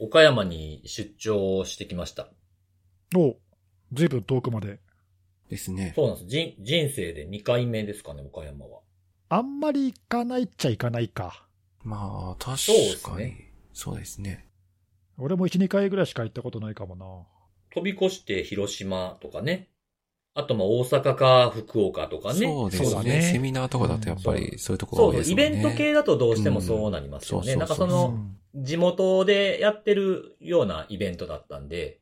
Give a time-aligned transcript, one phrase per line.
[0.00, 2.30] 岡山に出張してきました。
[3.14, 3.36] お
[3.92, 4.80] ずいぶん遠くまで。
[5.50, 5.92] ですね。
[5.94, 6.26] そうなんです。
[6.26, 8.80] 人、人生で2回目ですかね、岡山は。
[9.28, 11.46] あんまり行かないっちゃ行かないか。
[11.82, 13.18] まあ、確そうですかに。
[13.18, 14.48] ねそうですね。
[15.18, 17.04] 俺も1、2回ぐらいしか行ったことないかもな。
[17.74, 19.68] 飛び越して広島とかね。
[20.34, 22.40] あとまあ大阪か福岡とかね。
[22.46, 25.62] そうですねねセミナーとかだとやっぱうんりそういうところそうそう、イが多いですもんね。
[25.62, 27.54] ベント系だとどうしてもそうなりますよね。
[27.54, 32.00] うんなんかそそうそうの、地元でやってるようなイベントだったんで、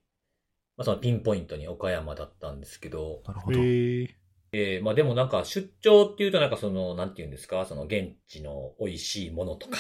[0.77, 3.59] まあそのピンポイントに岡山だったんですけど、へなるほど。
[3.61, 3.63] え
[4.53, 9.77] えーまあでもなんか出張っていうとなんかその、なんていうんですか、その現地の美味しいものとか、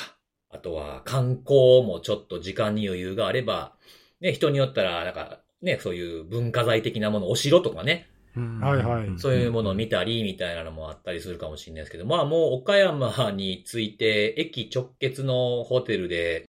[0.51, 3.75] あとは観光もちょっと時間に余裕があれば、
[4.21, 8.18] ね、人によったらなんかね、そういう文化財的なもの、お城とかね、うん
[8.61, 16.49] はいはいそういうものを見たりみたいなのもあったりするかもしれないですけど、まあもう岡山について駅直結のホテルで、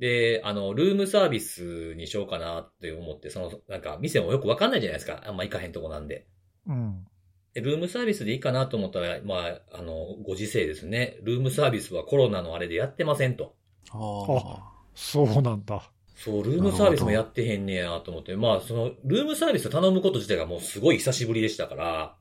[0.00, 5.22] で、あの、ルームサービスにしようかなって思って、その、なんか店もよくわかんないじゃないですか。
[5.26, 6.26] あんま行かへんとこなんで。
[6.66, 7.06] うん。
[7.54, 11.18] でルームサービスでいいかなと思ったら、まあ、あの、ご時世ですね。
[11.22, 13.54] ルームサービスはコロナのあれでやってませんと。
[13.92, 15.90] あそうなんだ。
[16.16, 22.14] そう、ルームサービスもやってへんねやと思って、まあ、その、ルームサービスを頼むこと自体がもうすごい久しぶりでしたから、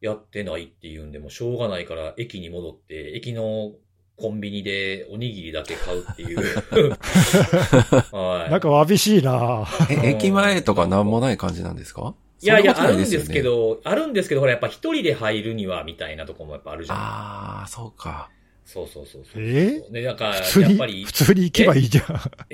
[0.00, 3.72] やってないっていうんで、もうしょうがないから、駅に戻って、駅の
[4.16, 6.38] コンビニでおにぎりだけ買うっていう。
[8.14, 8.50] はい。
[8.50, 9.66] なんかわびしいな
[10.04, 12.14] 駅前とかなんもない感じなんですか？
[12.40, 13.42] いやいや、あるんですけ。
[13.42, 16.96] ど、あるんですけど、ほら、やっぱ一人で入るには、みたいなとこもやっぱあるじゃん。
[16.96, 18.30] ああ、そうか。
[18.68, 19.42] そうそうそうそう。
[19.42, 19.80] え？
[19.90, 22.04] で、なんか、やっぱり、、普通に行けばいいじゃん。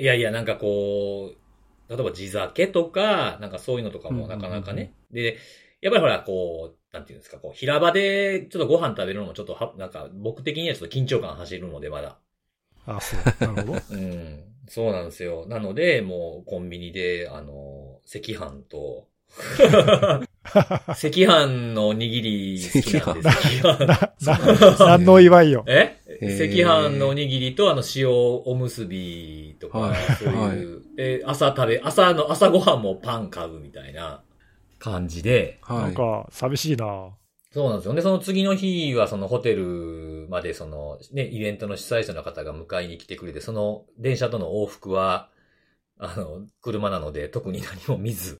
[0.01, 4.93] いやいや、なんかこう、例えば地酒とか、なんかそういうのとかもなかなかね。
[5.11, 5.37] で、
[5.81, 12.17] やっぱりほら、こう、なんていうんですか、こう、平場でちょっとご飯食べるのもちょっとは、なんか僕的にはちょっと緊張感走るので、まだ。
[12.85, 13.19] あ、そう。
[13.41, 13.81] なるほど。
[13.91, 14.43] うん。
[14.69, 15.45] そうなんですよ。
[15.47, 19.09] なので、もうコンビニで、あの、赤飯と、
[20.87, 23.39] 赤飯のおにぎり好きなんで、赤
[24.17, 24.75] 飯。
[24.79, 25.65] 何の祝いよ。
[25.67, 25.97] え？
[26.21, 34.23] 赤飯のおにぎりとあの塩おむすびとか、はいそういう、はいで、朝食べ、朝の、朝ごはんもパン買うみたいな
[34.79, 35.81] 感じで、はい。
[35.83, 37.09] なんか、寂しいな
[37.51, 38.01] そうなんですよね。
[38.01, 45.29] その次の日はそのホテルまでそのね、イベントの主催者の方が迎えに来てくれて、その電車との往復は、
[45.97, 48.37] あの、車なので特に何も見ず。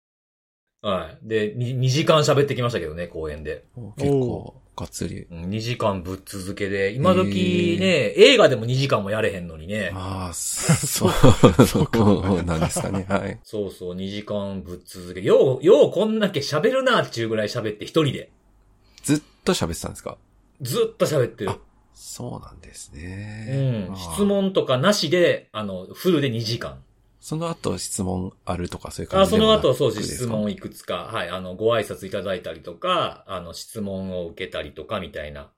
[0.82, 1.28] はい。
[1.28, 3.66] で、2, 2時間喋ってきましたけどね、公園で。
[3.76, 5.22] お結構、がっつり。
[5.32, 9.92] うん2時間ぶっ続けで、今時ね、映画でも2時間もやれへんのにね。
[9.94, 11.12] ああ、 そう、
[11.66, 13.06] そうなんですかね。
[13.08, 13.40] はい。
[13.44, 15.22] そうそう、2時間ぶっ続け。
[15.22, 18.30] よう、ようこんだけ喋るなっていうぐらい喋って一人で。
[19.04, 20.18] ずっと喋ってたんですか？
[20.62, 21.52] ずっと喋ってる。
[21.94, 23.88] そうなんですうね。
[23.88, 23.92] ん。
[23.92, 26.80] あー質問とかなしで、あの、フルで2時間。
[27.26, 30.16] その後質問あるとかそういう感あ、じでもなくその後、そうです。
[30.18, 31.10] 質問いくつか。
[31.12, 31.30] はい。
[31.30, 35.52] あの、ご挨拶いただいたりとか、あの、質問を受けたりとか、みたいな。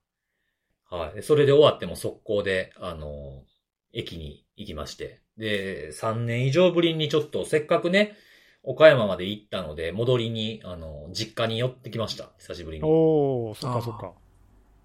[0.89, 1.15] はい。
[1.15, 3.43] でそれで終わっても速攻で、あの、
[3.91, 5.21] 駅に行きまして。
[5.37, 8.15] で、3年以上ぶりにちょっと、せっかくね、
[8.63, 12.31] 岡山まで行ったので、戻りに、あの、実家に寄ってきました。
[12.39, 12.83] 久しぶりに。
[12.85, 14.13] おー、そっかそっか。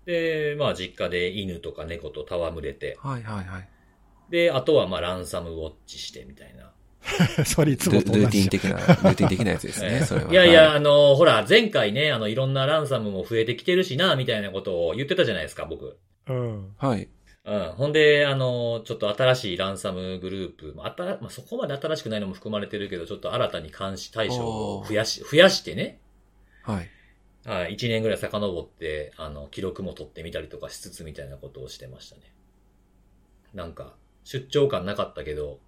[0.04, 2.98] で、まあ、実家で犬とか猫と戯れて。
[3.00, 3.68] はいはいはい。
[4.30, 6.71] で、あとは、まあ、ランサムウォッチして、みたいな。
[7.44, 8.48] それいつルもと同じルーティン。
[8.48, 10.32] 的な、ルーティン的なやつですね、 それは。
[10.32, 15.98] いやいや、はあの、ほら、前回ね、あの、いろんなランサムも増えてきてるしな、みたいなことを言ってたじゃないですか、僕。
[16.28, 16.74] うん。
[16.78, 17.08] はい。
[17.44, 17.72] うん。
[17.76, 25.98] ほんで、あの、ちょっと新しいランサムグループ、まあ、あたまあ、そこまで新しくないのも含まれてるけど、ちょっと新たに監視対象を増やし、増やしてね、
[26.62, 26.88] はい。
[27.44, 32.22] はい、1年ぐらい遡って、あの、記録も取ってみたりとかしつつみたいなことをしてましたね。
[33.52, 35.58] なんか、出張感なかったけど、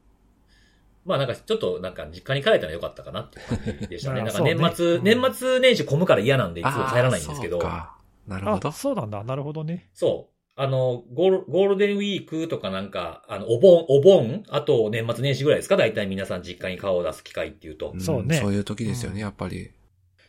[1.05, 4.23] まあなんかちょっとなんか実家に帰ったらよかったかなっていう感じでしたね。
[4.23, 8.73] ま あなんか年末、ねうん年末年始混むから嫌なんでいつも帰らないんですけど、あーそうかなるほどあ、。
[8.73, 9.23] そうなんだ。
[9.23, 9.91] なるほどね。
[9.93, 10.35] そう。
[10.57, 15.77] あの、ゴール、ゴールデンウィークとかなんか、あの、お盆、お盆あと年末年始ぐらいですか？
[15.77, 17.93] 大体皆さん実家に顔を出す機会っていうと。
[17.93, 19.71] んそうねそういう時ですよね、うんやっぱり。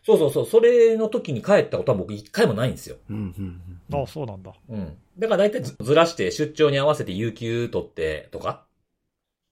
[0.04, 0.46] そうそうそう。
[0.46, 2.98] それの時に帰ったことは僕一回もないんですよ。
[3.10, 3.62] うん、うん、
[3.92, 4.04] うん。
[4.04, 4.52] あ、そうなんだ。
[4.68, 4.98] うん。
[5.18, 8.66] だから大体ずずらして出張に合わせて有給取ってとか、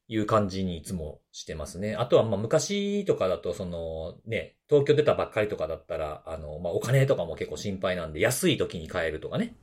[0.08, 1.96] いう感じにいつもしてますね。
[1.96, 9.56] あとはまあ昔とかだとそのね、東京出たばっかりとかだったら、あの、まあお金とかも結構心配なんで安い時に帰るとかね。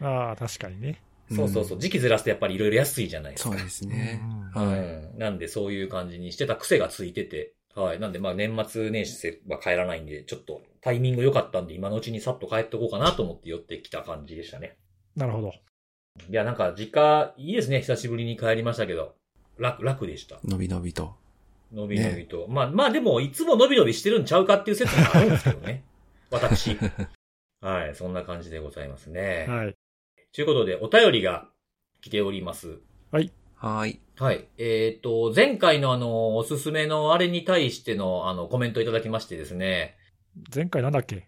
[0.00, 1.02] ああ、確かにね。
[1.30, 1.78] そうそうそう。
[1.78, 3.50] 時期ずらすとやっぱりいろいろ安いじゃないですか。
[3.50, 4.20] そうですね。
[4.22, 4.78] うんはい。
[4.78, 4.82] う
[5.14, 5.18] ん。
[5.18, 8.00] なんでそういう感じにしてた癖がついてて、はい。
[8.00, 14.78] なんでまあ年末年始は帰らないんで、ちょっとタイミング良かったんで今のうちにさっと帰っておこうかなと思って寄ってきた感じでしたね。
[15.14, 15.52] なるほど。
[16.28, 17.80] いや、なんか実家いいですね。
[17.80, 19.17] 久しぶりに帰りましたけど。
[19.58, 20.38] 楽、楽でした。
[20.44, 21.14] のびのびと。
[21.72, 22.46] 伸び伸びと。
[22.48, 25.84] まあ、まあでも、いつも伸び伸びしてるんちゃうかっていう説もあるんですけどね。
[26.30, 26.78] 私。
[27.60, 29.46] はい、そんな感じでございますね。
[29.48, 29.74] はい。
[30.32, 31.48] ということで、お便りが
[32.00, 32.78] 来ております。
[33.60, 34.00] はーい。
[34.16, 34.46] はい。
[34.58, 39.96] えっ、と、前回のあの、おすすめのあれに対してのあの、コメントいただきましてですね。
[40.54, 41.26] 前回なんだっけ？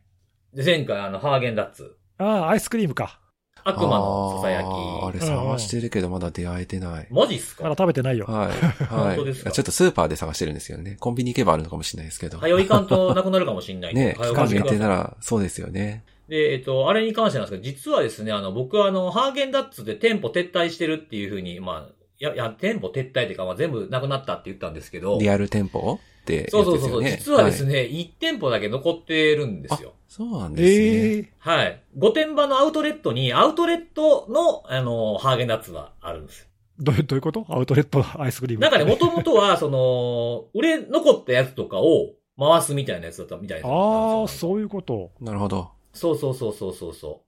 [0.55, 1.97] で前回あの、ハーゲンダッツ。
[2.19, 3.20] ああ、アイスクリームか。
[3.65, 4.67] 悪魔のささやき。
[4.67, 7.07] あれ探してるけどまだ出会えてない。
[7.11, 7.65] マジっすか？
[7.65, 8.27] まだ食べてないよ。
[8.27, 8.49] はい。
[8.85, 9.17] はい。
[9.17, 9.51] 本当ですか？
[9.51, 10.97] ちょっとスーパーで探してるんですよね。
[11.01, 12.39] コンビニ行けばあるのかもしれないですけど。
[12.39, 16.05] 早いかんとなくなるかもしんないね期間限定ならそうですよね。
[16.29, 26.47] で、えっ、と、あれに関してなんですけど、実はですね、あの、僕はあの、ハーゲンダッツで店舗撤退してるっていうふうに、まあ、いや、いや、店舗撤退っていうか、まあ、全部なくなったって言ったんですけど、リアル店舗ってね。
[26.51, 27.73] そうそうそう、実はですね。
[27.73, 29.95] ね、1店舗だけ残ってるんですよ。
[30.11, 30.87] そうなんですね。
[30.87, 31.83] ええはい。
[31.97, 36.47] 御殿場のアウトレットに、アウトレットの、あの、ハーゲンダッツはあるんですよ。
[36.81, 37.47] どういう、どういうこと？
[37.49, 38.63] アウトレットアイスクリーム。
[38.63, 43.69] なんかね、もともとは、その、売れ残ったやつとかを回すみたいなやつだったみたいな。
[43.69, 44.29] ああ、う。
[44.29, 45.13] そういうこと。
[45.21, 45.71] なるほど。
[45.93, 47.23] そうそうそうそうそうそ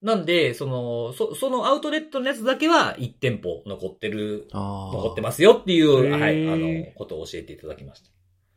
[0.00, 0.06] う。
[0.06, 4.96] なんで、その、そ、そのアウトレットのやつだけは1店舗残ってる、ああ。
[4.96, 8.10] 残ってますよっていう、はい、あの、ことを教えていただきました。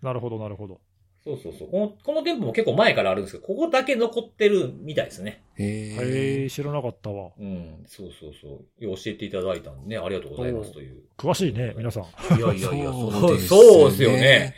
[0.03, 0.81] なるほど、なるほど。
[1.23, 1.67] そうそうそう。
[1.69, 5.43] この、この店舗も結構前からあるんですけど、ここだけ残ってるみたいですね。
[5.55, 6.49] へえ。
[6.49, 7.29] 知らなかったわ。
[7.39, 8.83] うん、そうそうそう。
[8.83, 10.97] いや教えていただいたんでね、ありがとうございますという。
[11.17, 12.03] 詳しいね、皆さん。
[12.03, 14.55] いやいやいや、そうそうですそうですよね。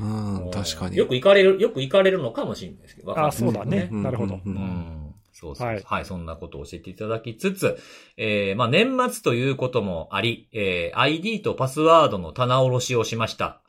[0.00, 0.96] うん、確かに。
[0.96, 3.08] よく行かれる、よく行かれるのかもしれないですけど。
[3.08, 5.14] わかんないあそうだねうんなるほどうんううんん。
[5.32, 5.66] そうそう。
[5.68, 7.78] ははいい、そんなことを教えていただきつつ、
[8.16, 13.60] えー、まあ、年末ということもあり、えー、ID とパスワードの棚卸しをしました。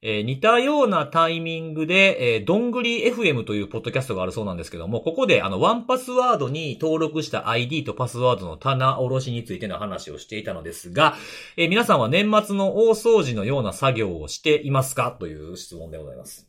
[0.00, 11.16] えー、似たようなタイミングで、えー、どんぐり FM というポッドキャストがあるそうなんですけども、ここで、あの、ワンパスワードに登録した ID とパスワードの棚卸しについての話をしていたのですが、
[11.56, 16.48] えー皆さんは年末の大掃除のような作業をしていますかという質問でございます。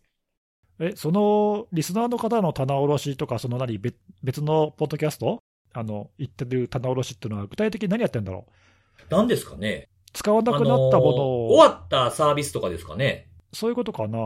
[0.80, 5.40] え、その、リスナーの方の棚卸しとか、その何、別別のポッドキャスト？
[5.74, 8.52] あの、言ってる棚卸しっていうのは、具体的に何やってんだろう？
[9.10, 9.90] 何ですかね。
[10.14, 14.18] 使わなくなったものあのーを、終わったサービスとかですかねそういうことかな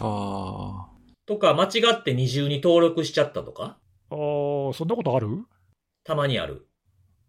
[0.00, 0.86] あ
[1.26, 3.76] とか、間違って二重に登録しちゃったとか？
[4.10, 5.44] あーそんなことある？
[6.04, 6.66] たまにある。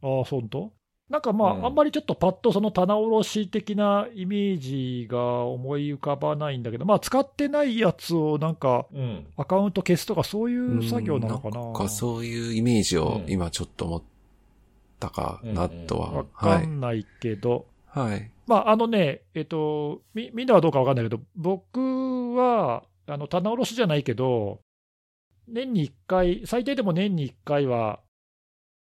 [0.01, 0.71] ああ、そうと？
[1.09, 9.25] なんかまあ、うんあんまりちょっとパッとその棚卸し的なイメージが思い浮かばないんだけど、まあ、使ってないやつをなんか、うん。
[9.35, 10.80] アカウント消すとか、そういあ。
[10.80, 11.59] う作業なのかな？
[11.62, 14.03] うんんかそういうイメージをうん今ちょっと思っ
[15.00, 16.24] たかなとわは。
[16.25, 16.68] かはい。
[16.68, 18.30] んないけど、はい。
[18.49, 24.61] まあ、あのね、えっと、みみんなはどうかわかんないけど、僕は、あの棚卸しじゃないけど、
[25.47, 27.99] 年に1回、最低でも年に1回は、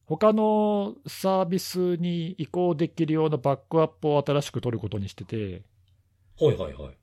[0.07, 5.63] 他のサービスに移行できるようなバックアップを新しく取ることにしてて、
[6.41, 6.97] はいはいはい。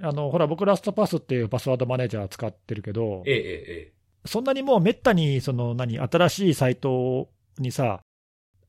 [0.00, 3.36] あのほら、僕、ラストパスっていうパスワードマネージャー使ってるけどえ、え、
[3.68, 3.92] え
[4.26, 7.28] そんなにもうめったにその何新しいサイト
[7.58, 8.00] にさ、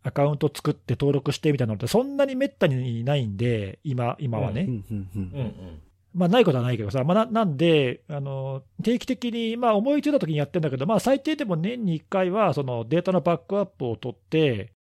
[0.03, 4.61] アカウント作って登録してみたいなのって、そんなにめったにないんで、今今はね。
[4.61, 5.37] うんうんうんえ。
[5.37, 5.81] うんうん。
[6.13, 14.73] まあ、ないことはないけどさ、まあ、ななんであの、定期的に、まあ、思いついたときにやってるんだけど、まあ、最低でも年に1回は、そのデータのバックアップを取って、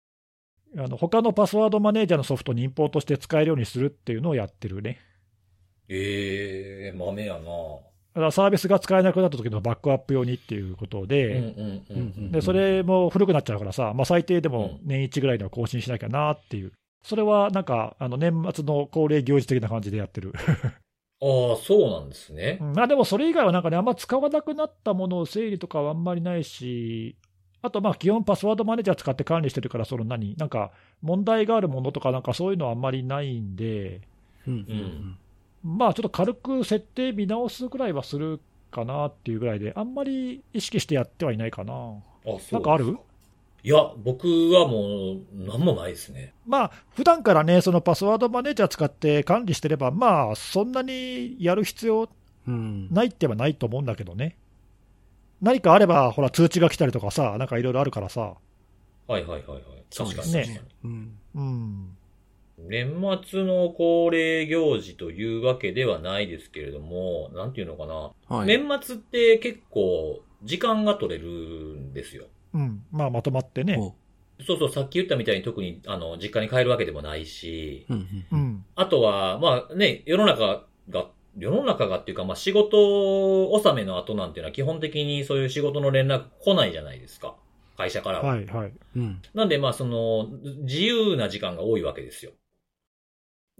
[0.76, 5.00] あの他のパスワードマネージャーのソフトにインポートして使えるようにするっていうのをやってるね。
[5.88, 7.40] ええ豆やな
[8.14, 12.32] だからサービスが使えなくなった時のバックアップ用にっていうことうんで、うんうんうん。
[12.32, 20.32] でそれも古くなっちゃうからさ、まあ、最低でも年1ぐらいでは更新しなきゃなっていう、それはなんか、あの年末の恒例行事的な感じでやってる。
[21.22, 22.64] ああ、そうなんですねう。
[22.64, 27.16] んまあでもそれ以外はなんかね、あんま使わなくなったものを整理とかはあんまりないし、
[27.62, 34.00] あとまあ基本パスワードマネージャー使って管理してるから、その何、なんか問題があるものとかなんかそういうのはあんまりないんで、
[34.46, 35.18] うんうん
[35.62, 38.40] まあちょっと軽く設定見直すぐらいはする
[38.70, 41.72] かなっていうぐらいで、あんまり意識してやってはいないかな。
[41.72, 41.76] あ、
[42.24, 42.38] そう。
[42.52, 42.96] なんかある？
[43.62, 46.32] いや、僕はもう、なんもないですね。
[46.46, 52.08] まあ普段からね、そのパスワードマネージャー使って管理してれば、まあそんなにやる必要
[52.46, 52.88] うん。
[52.90, 54.36] ないってはないと思うんだけどね。
[55.42, 58.34] 何かあれば、ほら、通知が来たりとかさ、なんかいろいろあるからさ、
[59.06, 59.62] はいはいはいはい。
[59.94, 60.60] 確かにね確かに。
[60.84, 61.18] うん。
[61.34, 61.96] うん、
[62.68, 68.36] 年末の恒例行事というわけではないですけれども、なんていうのかな。
[68.36, 68.46] はい。
[68.46, 72.26] 年末って結構時間が取れるんですよ。
[72.54, 73.94] うん、まあまとまってね、お
[74.44, 87.36] そうそう、さっき言ったみたいに特に、あの、実家に帰るわけでもないし、うんううんん、あとは、まあね、世の中が、世の中がっていうか、まあ仕事納めの後なんていうのは基本的にそういう仕事の連絡来ないじゃないですか。
[87.76, 88.34] 会社からは。
[88.34, 89.22] はいはい、うん。
[89.34, 90.28] なんで、まあその、
[90.62, 92.32] 自由な時間が多いわけですよ。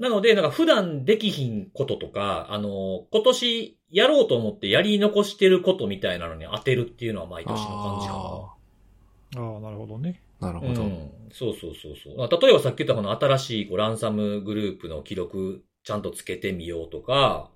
[0.00, 9.44] なので、なんか普段できひんこととか、あの、今年やろうと思ってやり残してることみたいなのに当てるっていうのは毎年の感じかな。
[9.44, 10.22] あああ、なるほどね。
[10.40, 10.72] あ、なるほど。
[10.72, 11.10] うん。
[11.32, 12.24] そうそうそうそう。
[12.24, 17.50] あ例えばさっき言ったこの新しいこうランサムグループの記録ちゃんとつけてみようとか、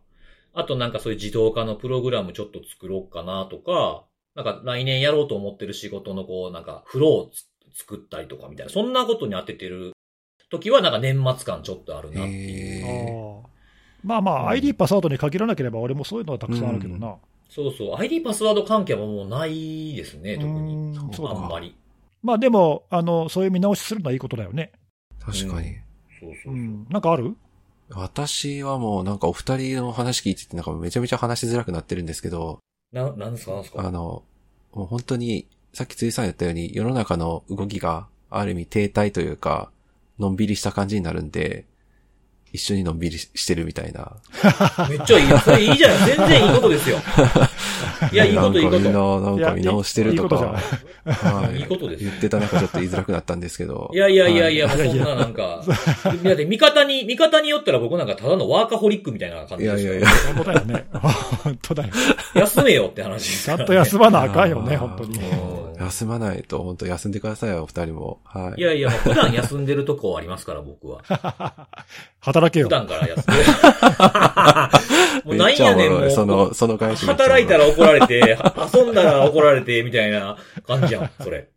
[0.53, 7.47] あとなんかそういう自動化のプログラムちょっと作ろうかなとか、なんか来年やろうと思ってる仕事のこうなんかフローをつ
[7.77, 9.94] 作ったりとかみたいな、そんなことに当ててる
[10.59, 12.87] 時はなんか年末感ちょっとあるなっていう。
[12.87, 13.49] へああ。
[14.03, 17.15] まあまあ、うん ID パスワードに限らなければ、俺もそういうのはたくさんあるけどな。
[17.49, 17.97] そうそう。
[17.97, 20.75] ID パスワード関係はもうないですね、特に。
[20.75, 21.75] うんそうあんまり。
[22.23, 24.73] まあでも、あの、そういう見直しするのはいいことだよね。
[25.21, 25.77] 確かに。
[26.21, 26.57] そうそうそうう。
[26.57, 26.87] ん。
[26.91, 27.37] なんかある？
[27.91, 32.59] 私はもうなんかお二人の話聞いててなんかめちゃめちゃ話しづらくなってるんですけど、
[32.93, 33.87] な、なんですかなんですか？
[33.87, 34.23] あの、
[34.73, 39.71] もう本当に、さっきついさん言ったように世の中の動きがある意味停滞というか、
[40.19, 41.67] のんびりした感じになるんで、
[42.55, 44.13] 一緒にのんびりしてるみたいな。
[44.89, 45.41] めっちゃいい。
[45.41, 45.99] それいいじゃない。
[46.07, 46.99] 全然いいことですよ。
[48.13, 49.21] いや、いいこと、いいこなんかみんと。
[49.21, 53.91] な、なんか見直してるとか、いやいいいいことはいいいことです言ってた中ちょっと言いづらくなったんですけど。
[53.93, 55.65] いやいやいやいや、はもうそんななんか。
[56.23, 60.35] だって味方に、味方によったら僕なんかただのワーカホリックみたいな感じですよいやいやいや。
[60.37, 60.85] 本当だよね。
[60.93, 61.91] 本当だよ。
[62.35, 65.19] 休めよって話ですちゃからねんと休まなあかんよね、本当に。
[65.75, 68.21] うん休まないと、本当休んでくださいよ、お二人も。
[68.25, 68.61] はい。
[68.61, 71.03] いやいや、普段休んでるとこありますから、僕は。
[72.21, 72.71] 働けよ普。
[72.71, 73.45] 段から休んでる。
[75.25, 76.11] もうなんやねん、もう。
[76.11, 78.39] その、その返しめっちゃ働いたら怒られて、
[78.75, 81.49] 遊んだら怒られて、みたいな感じやん、それ。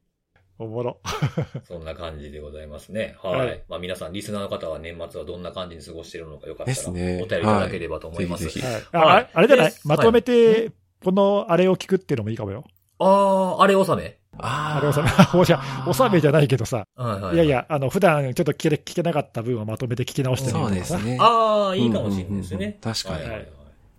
[0.60, 1.00] おもろ。
[1.68, 3.16] そんな感じでございますね。
[3.22, 3.40] はい。
[3.40, 8.46] はいまあ皆さん、リスナーの方は年末はどんな感じに過ごしているのかよかったら、ですねお便りいただければと思います。
[8.60, 10.72] はいああれじゃないまとめて、
[11.04, 12.66] このあれを聞くっていうのもいいかもよ。
[13.00, 14.18] あー、あれ納め？
[14.40, 16.84] ああれをさ、おじゃ、おさめじゃないけどさ。
[16.96, 17.36] はいはい。
[17.36, 17.50] いやい。
[17.50, 20.76] や、あの、普段ちょっと聞け聞けなかった分をまとめて聞き直してみるそう。
[20.76, 21.18] ですね。
[21.20, 22.74] あー、いいかもしれないですねうんうんうんうん。
[22.80, 23.48] 確かにはいはいはい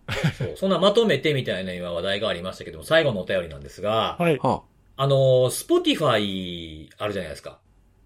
[0.38, 0.56] そう。
[0.56, 4.38] そんなまとめてみたいな今話題がありましたけども、最後のお便りなんですが、はい。
[4.38, 4.62] は
[4.96, 7.58] あの、 Spotify あるじゃないですか。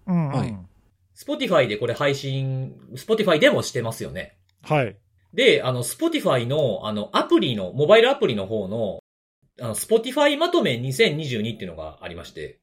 [0.07, 0.37] うん、うん。
[0.37, 0.55] はい
[1.15, 4.35] Spotify でこれ配信、 Spotify でもしてますよね。
[4.63, 4.95] はい。
[5.31, 8.99] で、あの、 Spotify の、あの、アプリの、モバイルアプリの方の、
[9.61, 12.59] あの、 Spotify まとめ2022っていうのがありまして、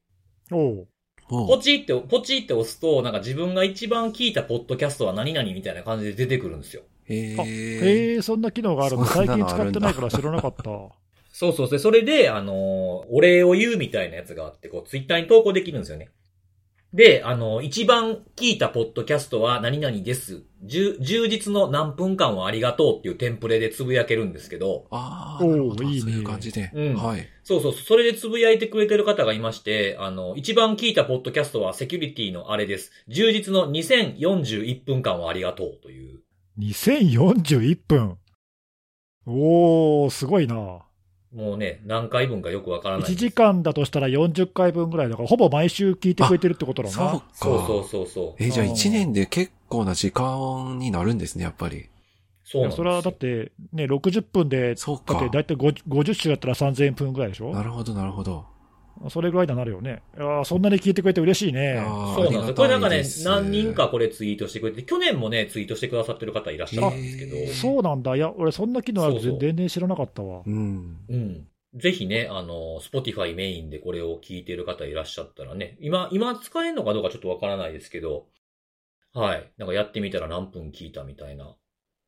[0.51, 0.87] おう。
[1.29, 6.83] おポチって、ポチって押すと、なんか自分が一番聞いたポッドキャストは何々みたいな感じで出てくるんですよ。
[7.09, 7.35] あへえ。
[7.35, 9.05] へえ、そんな機能があるの？
[9.05, 10.63] 最近使ってないから知らなかった。
[10.63, 11.79] そうそうそう。
[11.79, 16.09] それで、あの、お礼を言うみたいなやつがあって、こう、ツイッターに投稿できるんですよね。
[16.93, 20.43] で、あの、一番聞いたポッドキャストは何々です。
[20.63, 26.69] 充充実の何分間をありがとうっていうテンプレでつぶやけるんですけど、ああ、なるほどいいねそういう感じで。
[26.73, 27.27] うんはい。
[27.43, 32.91] そうそうそう、それでつぶやいてくれてる方がいまして、あの、一番聞いたポッドキャストはセキュリティのあれです。
[33.07, 36.19] 充実の2041分間をありがとうという。
[36.59, 38.17] 2041分。
[39.25, 40.81] おー、すごいな。
[41.33, 43.09] もうね、何回分かよくわからない。
[43.09, 46.93] 1時間だとしたら40回分ぐらいだから、ほぼ毎週聞いてくれてるってことだな。
[46.93, 47.25] そうか。
[47.33, 48.43] そうそうそうそう。
[48.43, 51.85] え、じゃあうん1年で結構な時間になるんですね、やっぱり。
[52.43, 55.29] そうなんですよそれはだって、ね、60分で、そうかだって。
[55.29, 57.53] 大体50 50週だったら3000分ぐらいでしょ？
[57.53, 58.45] なるほど、なるほど。
[59.09, 60.01] それぐらいになるよね。
[60.17, 61.81] いやーそんなに聞いてくれて嬉しいね。
[62.15, 62.55] そうなんですよ。
[62.55, 68.15] これなんかね何人かこれツイートしてくれて、去年もね、ツイートしてくださってる方いらっしゃったんですけど、そうなんだ。
[68.15, 70.43] いや、俺そんな機能ある全然知らなかったわ。
[70.45, 70.97] うん。
[71.09, 71.47] うん。
[71.73, 78.27] ぜひね、あの、Spotify メインでこれを聞いてる方いらっしゃったらね、今、今使えるのかどうかちょっとわからないですけど、
[79.13, 79.51] はい。
[79.57, 81.55] なんかやってみたら何分聞いたみたいな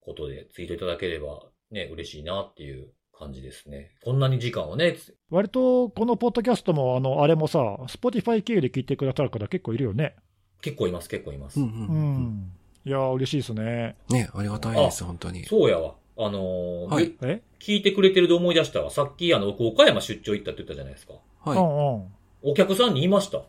[0.02, 2.90] ことでツイートいただければね、嬉しいなっていう
[3.24, 3.92] 感じですね。
[4.04, 10.16] こんなに時間をね、つ割とこのポッドキャストも、あの、あれもさ、Spotify 経由で聞いてくださる方結構いるよね。
[10.62, 11.60] 結構います、結構います。
[11.60, 12.24] うんううんうん。
[12.28, 12.52] ん。
[12.86, 13.96] いやー、嬉しいですね。
[14.10, 15.46] ね、ありがたいです、本当に。
[15.46, 15.96] そうやわ。
[16.16, 17.14] あのーはい
[17.60, 18.92] 聞いてくれてるで思い出したわ。
[18.92, 21.14] さっきあの、僕岡山出張行ったって言ったじゃないですか。
[21.44, 21.58] はい。
[21.58, 22.06] うんうん。
[22.44, 23.42] お客さんに言いました？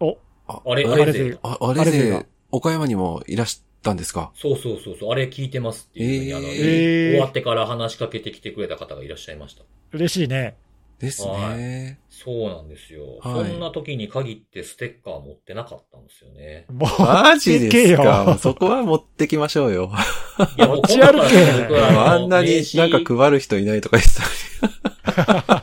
[0.00, 1.38] お、ああれ、ああれであれで。
[1.42, 4.30] ああれあれでがで、岡山にもいらしたんですか？
[4.34, 9.62] そうそうそうそう、あれ聞いてますっていうふうに、あの、えー終わってから話しかけてきてくれた方がいらっしゃいました。
[9.92, 10.56] 嬉しいね。
[10.98, 11.98] ですね。
[12.08, 13.18] そうなんですよ。
[13.20, 16.64] はいそんな時に限ってステッカー持ってなかったんですよね。
[16.72, 18.38] もう、マジですか？
[18.40, 19.92] そこは持ってきましょうよ。
[20.56, 24.14] いや、持ち歩けあんなになんか配る人いないとか言って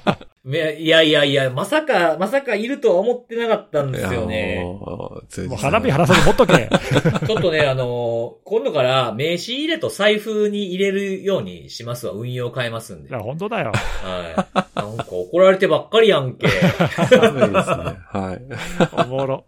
[0.03, 0.12] た
[0.59, 3.91] いやいやいやまさか、まさかいるとは思ってなかったん。
[3.91, 4.61] ですよね。
[4.63, 6.69] もう、花火晴らさず持っとけ。
[7.27, 12.13] ちょっとね、あの今度から名刺入れと財布に入れるようにしますわ。
[12.13, 13.09] 運用変えますんで。
[13.09, 13.71] いや、本当だよ。
[13.73, 14.59] はい。
[14.79, 16.47] なんか怒られてばっかりやんけ。
[16.47, 17.55] 寒いですね。
[18.07, 19.05] はい。
[19.05, 19.45] おもろ。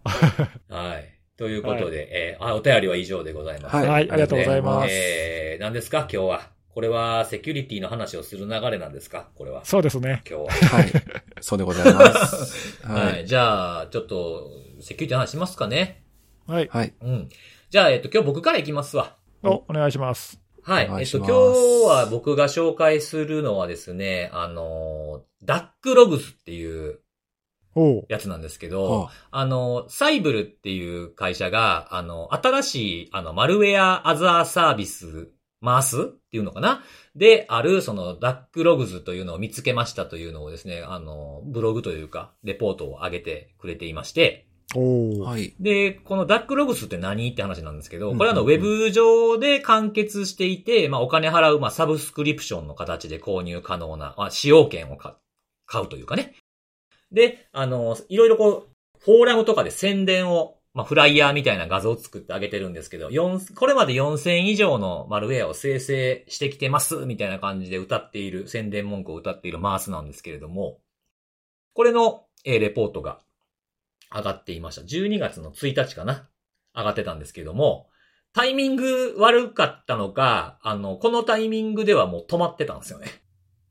[0.70, 1.12] はい。
[1.38, 3.76] ということで、えーあ、お便りは以上でございます。
[3.76, 4.88] はいはい、ありがとうございます。
[4.90, 6.08] えー、何ですか？
[6.12, 6.55] 今日は。
[6.76, 9.30] これはセキュリティの話をする流れなんですか？
[9.36, 9.64] これは。
[9.64, 10.22] そうですね。
[10.30, 10.78] 今日は。
[10.78, 10.92] はい。
[11.40, 12.86] そうでございます。
[12.86, 13.06] はい。
[13.14, 13.26] はい。
[13.26, 14.52] じゃあ、ちょっと、
[14.82, 16.04] セキュリティの話しますかね。
[16.48, 16.68] はい。
[16.70, 16.94] はい。
[17.00, 17.30] うん。
[17.70, 19.16] じゃあ、えっと、今日僕から行きますわ。
[19.42, 20.42] お、お願いします。
[20.64, 20.84] はい。
[20.84, 27.00] えっと、お願いします今日は僕が紹介するのはですね、あの、ダックログスっていう。
[28.10, 35.30] やつなんですけど、はあの、サイブルっていう会社が、あの、新しい、あの、マルウェアアザーサービス、
[35.64, 36.84] 回すっていうのかな？
[37.16, 45.22] で、ある、その、ダックログズというのを見つけましたというのをですね、あの、ブログというか、レポートを上げてくれていまして、おう。
[45.22, 45.54] はい。
[45.60, 55.18] で、このダックログスって何って話なんですけど、うんこれはあの、ウェブ上で完結していて、まあ、お金払う、まあ、サブスクリプションの形で購入可能な、まあ、使用権をか
[55.68, 56.34] 買うというかね。
[57.12, 70.82] で、あの、いろいろこう、フォーラムとかで宣伝を、まあ、フライヤーみたいな画像を作ってあげてるんですけど、4これまで4000以上のマルウェアを生成してきてます、みたいな感じで歌っている、宣伝文句を歌っているマースなんですけれども、
[71.74, 73.22] これの、えレポートが
[74.14, 74.82] 上がっていました。
[74.82, 76.30] 12月の1日かな
[76.76, 77.90] 上がってたんですけども、
[78.34, 83.08] タイミング悪かったのか、あの、このタイミングではもう止まってたんですよね。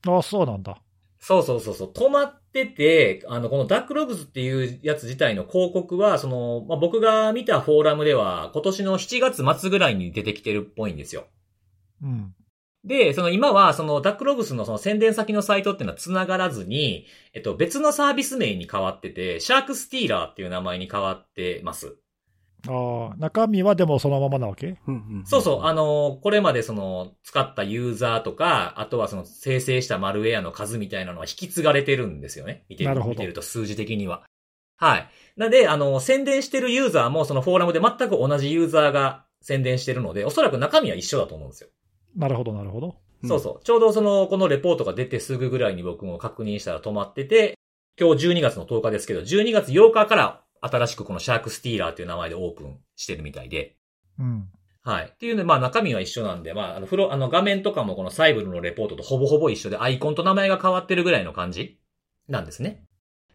[0.07, 0.79] ああ、そうなんだ。
[1.27, 11.25] そうそうそうそう、止まってて、あの、このダックログズっていうやつ自体の広告は、その、まあ、僕が見たフォーラムでは、今年の7月末ぐらいに出てきてるっぽいんですよ。
[12.03, 12.35] うん。
[12.85, 21.97] で、その今は、そのダックログスのその宣伝先のサイトっていうのは繋がらずに、えっと、別のサービス名に変わってて、シャークスティーラーっていう名前に変わってます。
[22.69, 24.79] ああ、中身はでもそのままなわけ？
[24.87, 32.65] うんうんんそうそう、あの、これまでその、使ったユーザーとか、あとはその、生成したマルウェアの数みたいなのは引き継がれてるんですよね。
[32.69, 34.25] 見てるなるほど見てると数字的には。
[34.77, 35.09] はい。
[35.37, 41.69] なんで、あの、宣伝してるユーザーもそのフォーラムで全く同じユーザーが宣伝してるので、おそらく中身は一緒だと思うんですよ。
[42.17, 42.97] なるほど、なるほど。
[43.23, 43.65] うんそうそう。
[43.65, 47.55] ちょうどその、このレポートが出てすぐぐらいに僕も確認したら止まってて、
[47.99, 53.77] 今日12月の10日ですけど、12月8日から新しくこのシャークスティーラーっていう名前でオープンしてるみたいで。
[54.19, 54.49] うん。
[54.83, 55.11] はい。
[55.15, 61.81] っていうので、まあ中身は一緒なんで、まあ、あの、フロ、あの画面とかもこのサイブルのレポートとほぼほぼ一緒で、アイコンと名前が変わってるぐらいの感じ
[62.29, 62.85] なんですね。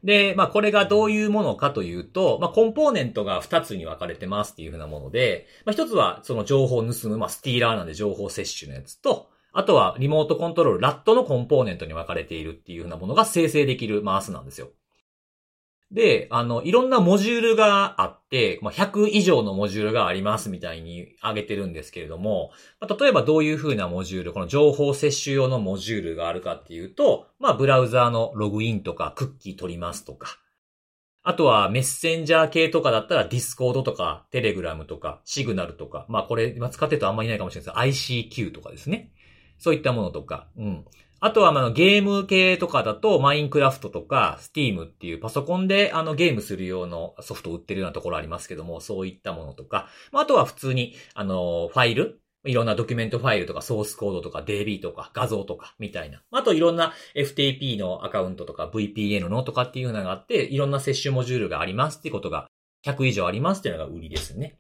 [0.04, 14.70] で、まあこれがどういうものかというと、まあコンポーネントが2つに分かれてますっていうふうなもので、まあ一つはその情報を盗む、まあスティーラーなんで情報摂取のやつと、あとはリモートコントロール、ラットのコンポーネントに分かれているっていうふうなものが生成できるマウスなんですよ。
[15.91, 30.38] で、あの、いろんなモジュールがあって、まあ、100以上のモジュールがありますみたいに挙げてるんですけれども、まあ、例えばどういう風なモジュール、この情報摂取用のモジュールがあるかっていうと、まあ、ブラウザーのログインとかクッキー取りますとか、
[31.23, 39.12] あとはメッセンジャー系とかだったら Discord とか Telegram とか Signal とか、まあこれ今使ってるとあんまりいないかもしれないですけど ICQ とかですね。
[39.58, 40.86] そういったものとか、うん。
[41.21, 52.21] あとは、まあ、ゲーム系とかだと、マインクラフトとか、スティームっていうパソコンで、あの、ゲームする用のソフトを売ってるようなところありますけども、そういったものとか、まあ、あとは普通に、あの、ファイル？
[52.45, 56.23] いろんなドキュメントファイルとか、ソースコードとか、DB とか、画像とか、みたいな。
[56.32, 62.47] あと、いろんな FTP のアカウントとか、VPN のとかっていうのがあって、いろんな接種モジュールがありますってことが、
[62.86, 64.58] 100以上ありますっていうのが売りですね。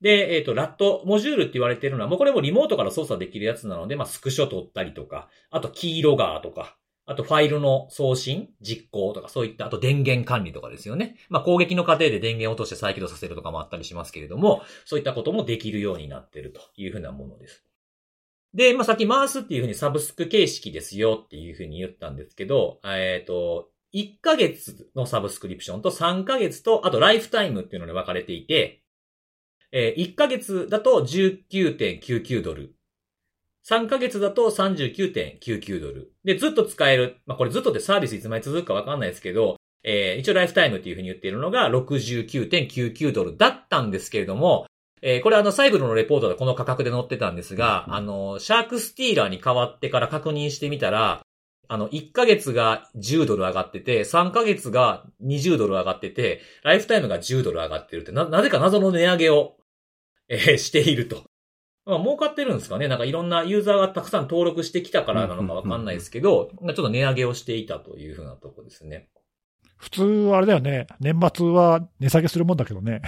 [0.00, 11.16] で、えっ、と、ラットモジュールって言われてるのは、もうこれもリモートから操作できるやつなので、まあ、スクショ取ったりとか、あと、キーロガーとか、あと、ファイルの送信、実行とか、そういった、あと、電源管理とかですよね。
[11.28, 17.64] まあ、攻撃の過程で電源を落として再起動させるとかもあったりしますけれども、そういったこともできるようになってるというふうなものです。
[18.54, 28.82] で、まあ、さっき回すっていうふうにサブスク形式ですよっていうふうに言ったんですけど、えっ、と、1ヶ月のサブスクリプションと3ヶ月と、あとライフタイムっていうので分かれていて、
[29.72, 32.74] えー1ヶ月だと19.99ドル。
[33.68, 36.12] 3ヶ月だと39.99ドル。
[36.24, 37.18] で、ずっと使える。
[37.26, 44.66] まあ、これずっとってサービスいつまで続くかわかんないですけど、えー一応ライフタイムっていうふうに言っているのが69.99ドルだったんですけれども、
[45.02, 51.25] えーこれあの、サイブルのレポートでこの価格で載ってたんですが、あの、シャークスティーラーに変わってから確認してみたら、
[51.68, 59.56] あの、1ヶ月が10ドル上がってて、3ヶ月が20ドル上がってて、ライフタイムが10ドル上がってるって、な、なぜか謎の値上げを、
[60.28, 61.24] えーしていると。
[61.84, 69.08] まあ、儲かってるんですかねなんかいろんなユーザーがたくさん登録してきたからなのかわかんないですけど、まあちょっと値上げをしていたというふうなところですね。
[69.78, 73.02] 普通、あれだよね、年末は値下げするもんだけどね。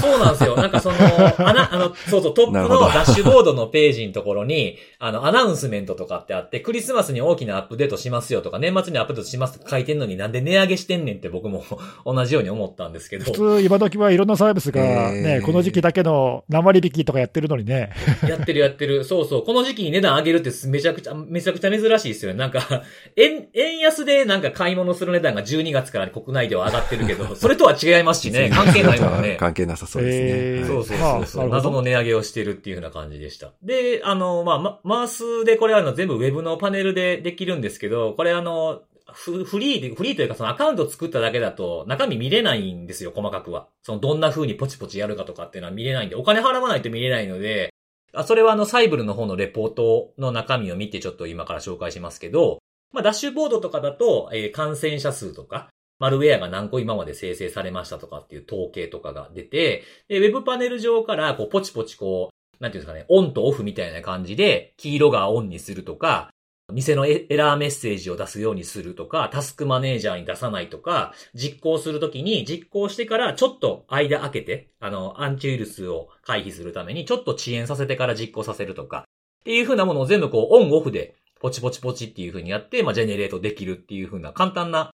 [0.00, 0.56] そうなんですよ。
[0.56, 11.64] なんかその、あな、あの、そうそう、トップのダッシュボードのページのところに、あの、アナウンスメントとかってあって、クリスマスに大きなアップデートしますよとか、年末にアップデートしますとか書いてんのになんで値上げしてんねんって僕も
[12.06, 13.24] 同じように思ったんですけど。
[13.24, 17.90] 普通、今時はいろんなサービスがね、えーこの時期だけの何割引きとかやってるのにね。
[18.28, 19.04] やってるやってる。
[19.04, 19.42] そうそう。
[19.42, 22.38] この時期に値段上げるってめちゃくちゃ、めちゃくちゃ珍しいですよね。
[22.38, 22.84] なんか、
[23.16, 28.50] 円、円安でなんか買い物する値段が12月から国内では上がってるけど、 それとは違いますしね。
[28.54, 29.36] 関係ないもんね。
[29.40, 30.66] 関係なさそうですね。
[30.66, 33.52] そうそうまあそうそう、謎の値上げをしてるっていう風な感じでした。
[33.62, 43.66] で、あの、まあ、まマウスでこれあの全部ウェブのパネルでできるんですけど、これあの、フフリーで、フリーというかそのアカウント作っただけだと中身見れないんですよ、細かくは。
[43.82, 47.72] そのどんな風にポチポチやるかとかっていうのは見れないんで、お金払わないと見れないので、
[48.14, 52.58] あそれはあのサイブルの方のレポートの中身を見てちょっと今から紹介しますけど、
[52.92, 55.68] まあ、ダッシュボードとかだと、えー感染者数とか、
[56.02, 66.30] マルウェアが何個今まで生成されましたとかっていう統計とかが出て、で、ウェブパネル上から、こう、ポチポチこう、なんていうんですかね、オンとオフみたいな感じで、黄色がオンにするとか、
[66.72, 79.04] 店のエラーメッセージを出すようにするとか、タスクマネージャーに出さないとか、実行するときに、実行してからちょっと間開けて、あの、アンチウイルスを回避するために、ちょっと遅延させてから実行させるとか、
[79.42, 84.90] っていう風なものを全部こう、オンオフで、ポチポチポチっていう風にやって、まあ、ジェネレートできるっていう風な簡単な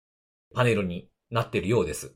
[0.56, 2.14] パネルになってるようです。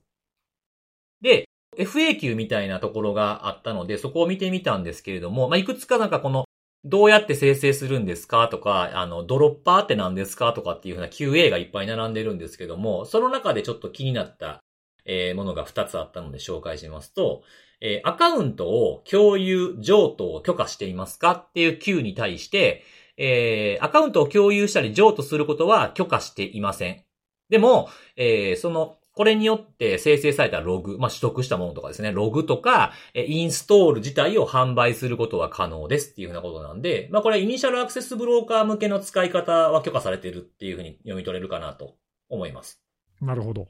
[1.21, 1.45] で、
[1.77, 6.47] FAQ みたいなところがあったので、そこを見てみたんですけれども、まあ、いくつかなんかこの、
[6.87, 14.61] どうやって生成するんですかとか、あの、ドロッパーって何ですかとかっていうふうな QA がいっぱい並んでるんですけども、その中でちょっと気になった、
[15.05, 17.43] えーものが2つあったので紹介しますと、
[17.83, 22.85] えーアカウントを共有、譲渡を許可していますかっていう Q に対して、
[23.19, 27.05] えーアカウントを共有したり譲渡することは許可していません。
[27.51, 41.97] でも、えーその、これによって生成されたログ、まあ、取得したものとかですね、ログとか、えーインストール自体を販売することは可能ですっていうふうなことなんで、まあ、これイニシャルアクセスブローカー向けの使い方は許可されてるっていうふうに読み取れるかなと
[42.29, 42.81] 思います。
[43.21, 43.67] なるほど。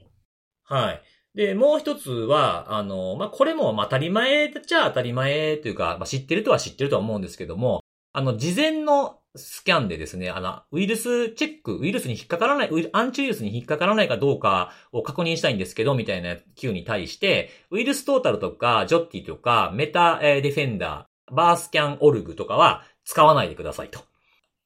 [0.63, 1.01] はい。
[1.35, 7.81] で、もう一つは、あの、まあ、これも、まあ、当たり前っちゃ当たり前というか、まあ、知ってるとは知ってるとは思うんですけども、
[8.13, 24.01] あの、事前のスキャンでですね、あの、ウイルスチェック、ウイルスに引っかからない、アンチウイルスに引っかからないかどうかを確認したいんですけど、みたいな Q に対して、ウイルストータルとか、ジョッティとか、メタディフェンダー、バースキャンオルグとかは使わないでくださいと。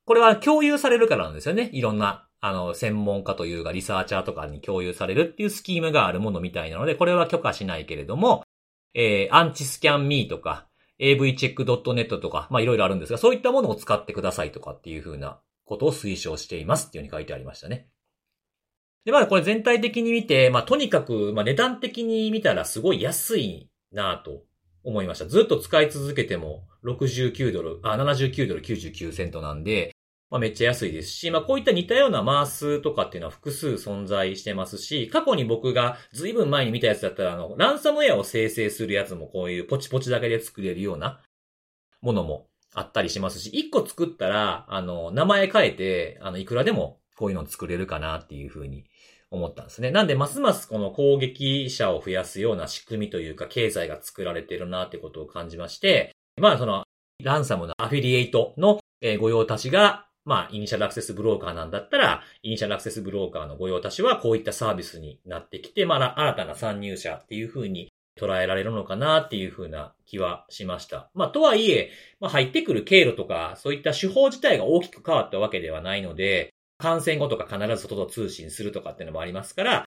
[0.05, 1.69] これは共有されるからなんですよね。
[1.73, 8.43] いろんな、あの、専門家というか、リサーチャーとかに共有されるっていうスキームがあるものみたいなので、これは許可しないけれども、
[8.95, 10.67] えー、アンチスキャンミーとか、
[10.99, 17.87] avcheck.net とか、まあいろいろあるんですが、そういったものを使ってくださいとかっていうふうなことを推奨していますっていうふうに書いてありましたね。
[19.05, 24.43] で、まあこれ全体的に見て、まあとにかく、まあ値段的に見たらすごい安いなと
[24.83, 25.25] 思いました。
[25.25, 29.94] ずっと使い続けても69ドル、あ、79ドル99セントなんで、
[30.31, 41.21] まあめっちゃ安いですし、まあこういった似たようなマースとかっていうのは複数存在してますし、過去に僕が随分前に見たやつだったら、あの、ランサムウェアを生成するやつもこういうポチポチだけで作れるような
[42.01, 48.85] ものもあったりしますし、一個作ったら、あの、名前変えて、あの、いくらでもこういうの作れるかなっていうふうに
[49.29, 49.91] 思ったんですね。
[49.91, 56.83] なんで、ますますこの攻撃者を増やすような仕組みというか、経済が作られてるなってことを感じまして、まあ、その、
[57.23, 71.09] ランサムのアフィリエイトのえ御用達が、まあ、イニシャルアクセスブローカーなんだったら、イニシャルアクセスブローカーの御用達はこういったサービスになってきて、まあ、新たな参入者っていう風に捉えられるのかなっていう風な気はしました。
[71.13, 79.85] まあ、とはいえ、まあ、入ってくる経路とか、そういった手法自体が大きく変わったわけではないので、感染後とか必ず外と通信するとかっていうのもありますから、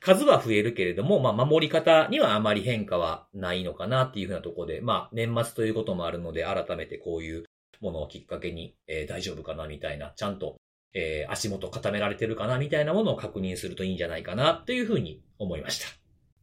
[0.00, 7.44] 数は増えるけれども、まあ、守り方にはあまり変化はないのかなっていうふうなところで、まあ、年末ということもあるので、改めてこういう
[7.84, 10.56] ものをきっかけに、えー大丈夫かなみたいな、ちゃんと、
[10.94, 15.86] えー足元固められてるかなみたいなものを確認するといいんじゃないかなというふうに思いました。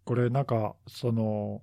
[0.06, 1.62] これなんか、その、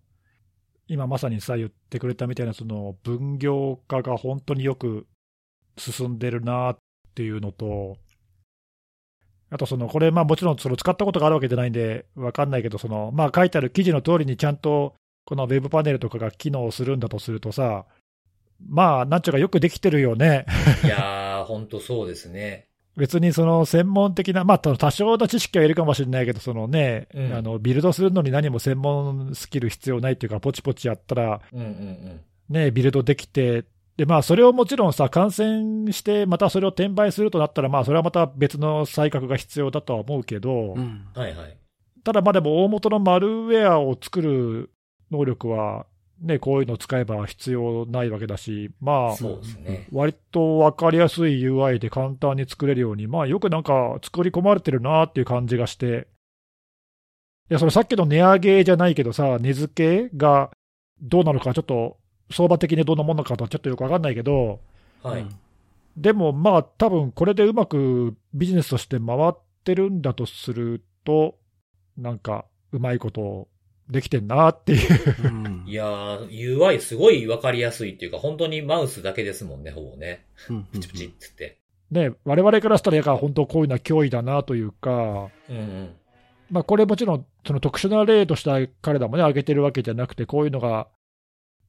[0.88, 5.07] 今まさにさ、言ってくれたみたいな、その分業化が本当によく
[5.77, 6.79] 進んでるなっ
[7.14, 7.97] ていうのと、
[9.51, 17.87] あとその、これ、まあもちろんその使ったことがあるわけじゃないんで、わかんないけど、その、まあ書いてある記事の通りにちゃんと、このウェブパネルとかが機能するんだとするとさ、
[18.66, 20.47] まあ、なんちゅうかよくできてるよね。
[20.85, 22.68] いやー、ほんとそうですね。
[22.97, 32.21] 別にその専門的な、まあ、多少の知識はいるかもしれないけど、そのね、うんあのビルドするのに何も専門スキル必要ないっていうか、ポチポチやったら、うんうんうん。
[32.49, 33.64] ね、ビルドできて、
[33.97, 41.07] でまあ、それをもちろんさ、感染して、またそれを転売するとなったら、まあ、それはまた別の才覚が必要だとは思うけど、うん。
[41.14, 41.57] はいはい。
[42.05, 44.71] ただまあでも大元のマルウェアを作る
[45.11, 45.87] 能力は、
[46.20, 49.88] ね、こういうのを使えば必要ないわけだし、まあ、そうですね。
[49.92, 56.09] 割と分かりやすい UI で簡単に作れるように、まあよくなんか作り込まれてるなっていう感じがして、
[57.50, 60.50] いや、それさっきの値上げじゃないけどさ、値付けが
[61.00, 61.98] どうなのか、ちょっと
[62.31, 64.61] 相場的にどんなものかとはちょっとよく分かんないけど、
[65.02, 65.22] はい。
[65.22, 65.38] うん
[65.98, 69.33] でもまあ、多分これでうまくビジネスとして回っ
[69.64, 71.37] てるんだとすると、
[71.96, 73.48] なんかうまいこと
[73.90, 74.90] できてんなっていう。
[75.24, 80.27] うんいやー、UI すごいわかりやすいっていうか、本当にマウスだけですもんね、ほぼね。
[80.48, 81.59] うんプチプチっつって。
[81.90, 85.94] ね、我々からしたら、やから本当こういうのは脅威だなというか、うんうん。
[86.51, 90.88] まあ、これもちろん、その特殊な例として彼らもね、挙げてるわけじゃなくて、こういうのが、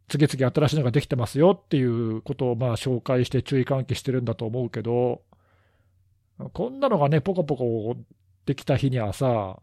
[0.10, 5.22] 次々新しいのができてますよっていうことをまあ紹介して注意喚起してるんだと思うけど、
[6.54, 7.96] こんなのがね、ポコポコ
[8.46, 9.60] できた日にはさ、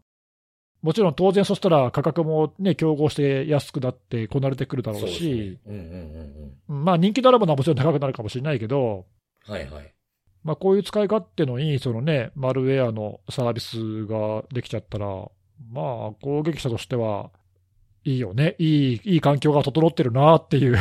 [0.82, 5.72] もちろん当然そしたら価格もね、競合して安くなってこなれてくるだろうし、ね。
[5.72, 9.06] うんうんうんうんまあ人気のあるものはもちろん高くなるかもしれないけど、
[9.46, 9.54] うん。
[9.54, 9.94] はいはい。
[10.42, 15.06] まあ、こういう使い勝手のいいその、ね、マルウェアのサービスができちゃったら、
[15.72, 17.30] まあ、攻撃者としては
[18.04, 20.78] いいよね、いいいい環境が整ってるなっていう、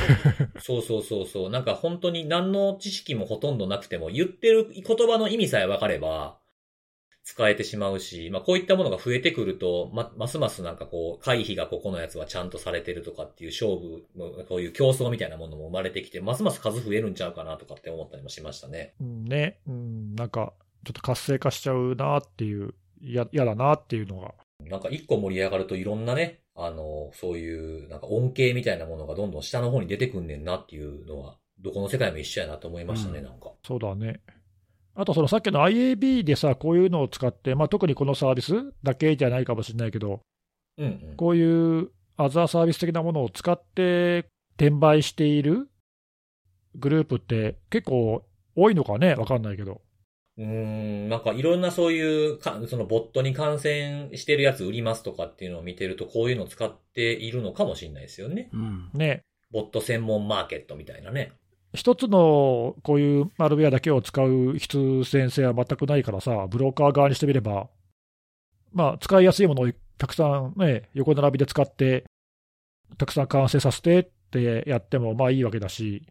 [0.60, 1.50] そうそうそうそう。
[1.50, 6.38] なんか本当に何の知識もほとんどなくても、言ってる言葉の意味さえ分かれば、
[7.26, 18.94] 使えてしまうし、まあこういったものが増えてくると、ま、ますますなんかこう、回避がここのやつはちゃんとされてるとかっていう勝負の、こういう競争みたいなものも生まれてきて、ますます数増えるんちゃうかなとかって思ったりもしましたね。
[19.02, 20.54] うんね、うん、なんか
[20.86, 33.52] ちょっと活性化しちゃうなっていう、や嫌だなっていうのが、なんか一個盛り上がるといろんなね、あの、そういう、なんか恩恵みたいなものがどんどん下の方に出てくんねんなっていうのは、どこの世界も一緒やなと思いましたね、うんなんか。
[33.66, 34.22] そうだね。
[34.96, 40.22] あとそのさっきの IAB でさ、こういうのを使って、まあ、特にこのサービスだけじゃないかもしれないけど、
[40.78, 41.16] うんうん。
[41.18, 45.70] こういうアザーサービス的なものを使って転売している
[46.76, 48.24] グループって結構
[48.56, 49.82] 多いのかね、わかんないけど。
[50.38, 58.50] うーん、なんかいろんなそういうか、そのボットに感染してるやつ売りますとかっていうのを見てると、こういうのを使っているのかもしれないですよね。
[58.54, 58.90] うん。
[58.94, 61.34] ね、ボット専門マーケットみたいなね。
[61.76, 67.68] 一つのこういうマルウェアだけを使う必然性は全くないからさ、ブローカー側にしてみれば、
[68.74, 72.06] まあ、使いやすいものをたくさんね、横並びで使って、
[72.98, 76.08] たくさん完成させてってやってもまあいいわけだし、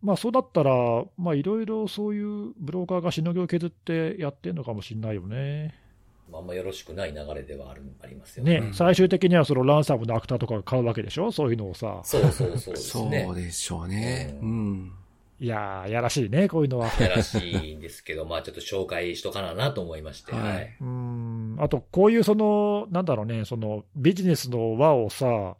[0.00, 0.72] まあそうだったら、
[1.16, 5.87] まあいろいろそういうブローカーがしのぎを削ってやってるのかもしれないよね。
[6.30, 8.60] まああんまよろしくない流れではある、ありますよね。
[8.60, 12.00] ね、うん最終的にはそのランサムのアクターとかが買うわけでしょ、そういうのをさ。
[12.04, 13.34] そうそうそうですそねう。
[13.34, 14.38] でしょうね。
[14.40, 14.92] ううん。
[15.40, 16.90] いやー、やらしいね、こういうのは。
[17.00, 17.38] やらし
[17.70, 20.32] いんですけど、まあちょっと紹介しとかななと思いまして。
[20.32, 20.76] はいはい。
[20.80, 25.56] うーんあと、こういうその、なんだろうね、そのビジネスの輪をさ、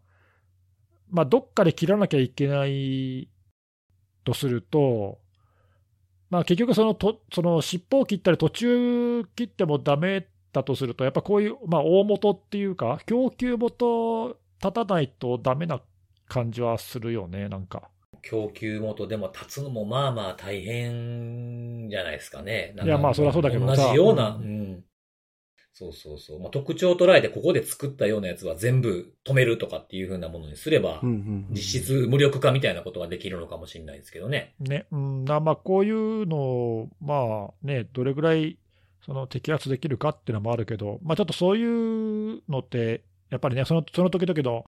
[1.11, 3.29] まあ、どっかで切らなきゃいけない
[4.25, 5.19] とすると、
[6.31, 15.81] まあ、結局そのと、その尻尾を切ったり、途中切ってもダメだとすると、やっぱこういう、まあ、大元っていうか、供給元立たないとダメな
[16.29, 17.91] 感じはするよね、なんか。
[18.23, 22.73] 供給元でも立つのもまあまあ大変じゃないですかね。
[22.77, 24.85] なんかいやまあそりゃそうだけどさ同じような、ううんん。
[25.73, 26.41] そうそうそう。
[26.41, 34.55] まあ、特徴を捉えてここで作ったようなやつは全部止めるとかっていう風なものにすればうん、うんうん実質無力化みたいなことができるのかもしれないですけどね。
[34.59, 38.59] ね、うん、なまあ、こういうのを、まあね、どれぐらい
[39.09, 44.67] その摘発できるかっていうのもあるけど、まあ、ちょっとそういうのって、やっぱりね、そのその時々の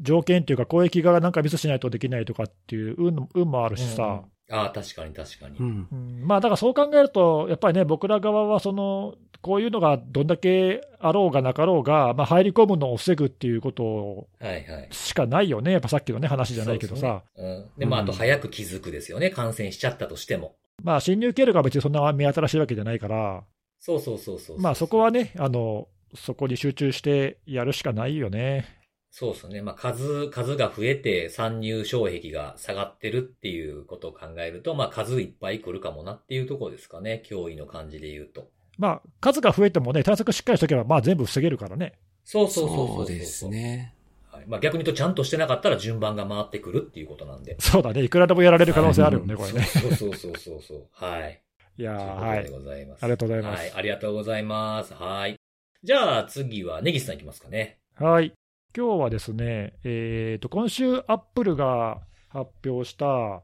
[0.00, 5.58] 条件っていうか、攻撃がなんかミスしないとできないとかっていう運運もあるしさ、ああ、確かに確かに。
[5.58, 5.88] うん。
[5.92, 14.88] うんまあ、だからそう考えると、やっぱりね、僕ら側はその、こういうのがどんだけあろうがなかろうが、まあ、入り込むのを防ぐっていうことはいはい。
[14.90, 17.24] しかないよね、やっぱさっきのね、話じゃないけどさ。
[17.36, 17.62] そうですね。
[17.74, 17.80] うん。
[17.80, 19.30] で、まあ、あとうん早く気づくですよね。
[19.30, 20.54] 感染しちゃったとしても。
[20.82, 23.44] まあ、侵入経路が別にそんな目新しいわけじゃないから、
[23.84, 24.60] そうそうそうそう。
[24.60, 28.64] まあそこはね、あの、そこに集中してやるしかないよね。
[29.10, 29.60] そうですね。
[29.60, 37.22] まあ、数、数が増えて参入障壁が下がってるっていうことを考えると、まあ、数いっぱい来るかもなっていうところですかね。
[37.26, 38.48] 脅威の感じで言うと。
[38.78, 41.94] まあ、数が増えてもね、対策しっかりしとけば、まあ全部防げるからね。
[42.24, 43.48] そうそうそうそうそうです。
[43.48, 43.94] ね。
[44.30, 44.44] はい。
[44.46, 47.56] まあ、逆に言うとちゃんとしてなかったら順番が回ってくるっていうことなんで。
[47.58, 49.62] そうだね、いくらでもやられる可能性あるよね、これね。
[49.64, 50.86] そうそうそうそうそう。
[50.92, 51.42] はい。
[51.78, 52.58] いやー、というはいことで。
[52.58, 53.04] ございます。
[53.04, 53.72] ありがとうございますはい。
[53.72, 54.94] ありがとうございます。
[54.94, 55.36] はい。
[55.82, 57.78] じゃあ、次は、ネギスさんいきますかね。
[57.96, 58.32] はい。
[58.76, 63.42] 今日はですね、えーと、今週、アップルが発表した、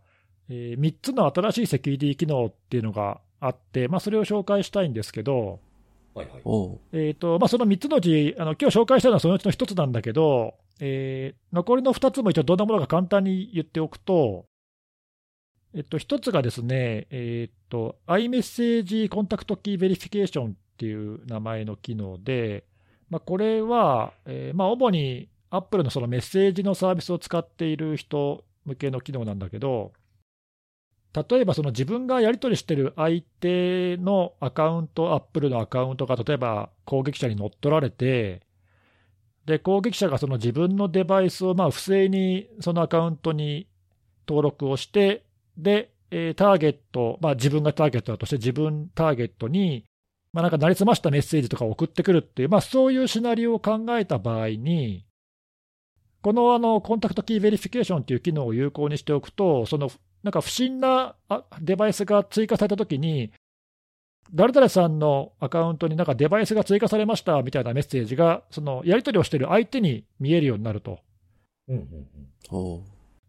[0.51, 5.61] え3つの新しいセキュリティ機能っていうのがあって、まあ、それを紹介したいんですけど、
[6.15, 6.41] はいはい。
[6.93, 14.47] えーとまあ、その3つのうち、あの今日紹介したのはそのうちの1つなんだけど、えー残りの2つも一応どんなものか簡単に言っておくと、
[15.79, 22.65] えっと、1つがですね、えーと、iMessage Contact Key Verification っていう名前の機能で、
[23.11, 29.93] まあ、これは、えーまあ、主に Apple のそのメッセージのサービスを使っている人向けの機能なんだけど、
[31.15, 38.43] 例えばその自分がやり取りしてる相手のアカウント、Apple のアカウントが例えば攻撃者に乗っ取られて、
[39.47, 43.69] で攻撃者がその自分のデバイスをまあ不正にそのアカウントに
[44.27, 45.28] 登録をして、
[45.59, 49.85] で、えーターゲット、まあ、自分がターゲットだとして、自分ターゲットに、
[50.33, 55.05] まあ、なんか成り済ましたメッセージとかを送ってくるっていう、まあ、そういうシナリオを考えた場合に、
[56.23, 59.91] このあの Contact Key Verification っていう機能を有効にしておくと、その
[60.23, 63.33] なんか不審なあデバイスが追加されたときに、
[64.35, 70.99] 誰々さんのアカウントになんかデバイスが追加されましたみたいなメッセージが、そのやり取りをしている相手に見えるようになると。
[71.69, 71.83] うんうん
[72.53, 72.83] うん。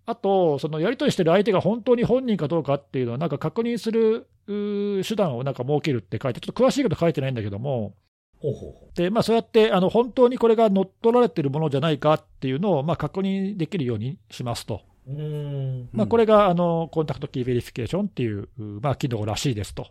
[0.09, 7.93] あと、そのやり取りしてる相手が本当に本人かどうかっていうのは、なんか確認する手段をなんか設けるって書いて、ちょっと詳しいこと書いてないんだけども、
[8.41, 14.81] ほうほうほでまあ、そうやってあの本当にこれが乗っ取られてるものじゃないかっていうのをまあ確認できるようにしますと。
[15.07, 15.11] う。
[15.11, 15.89] ん。
[15.91, 19.87] まあ、これがあの Contact Key Verification っていう、うまあ、機能らしいですと。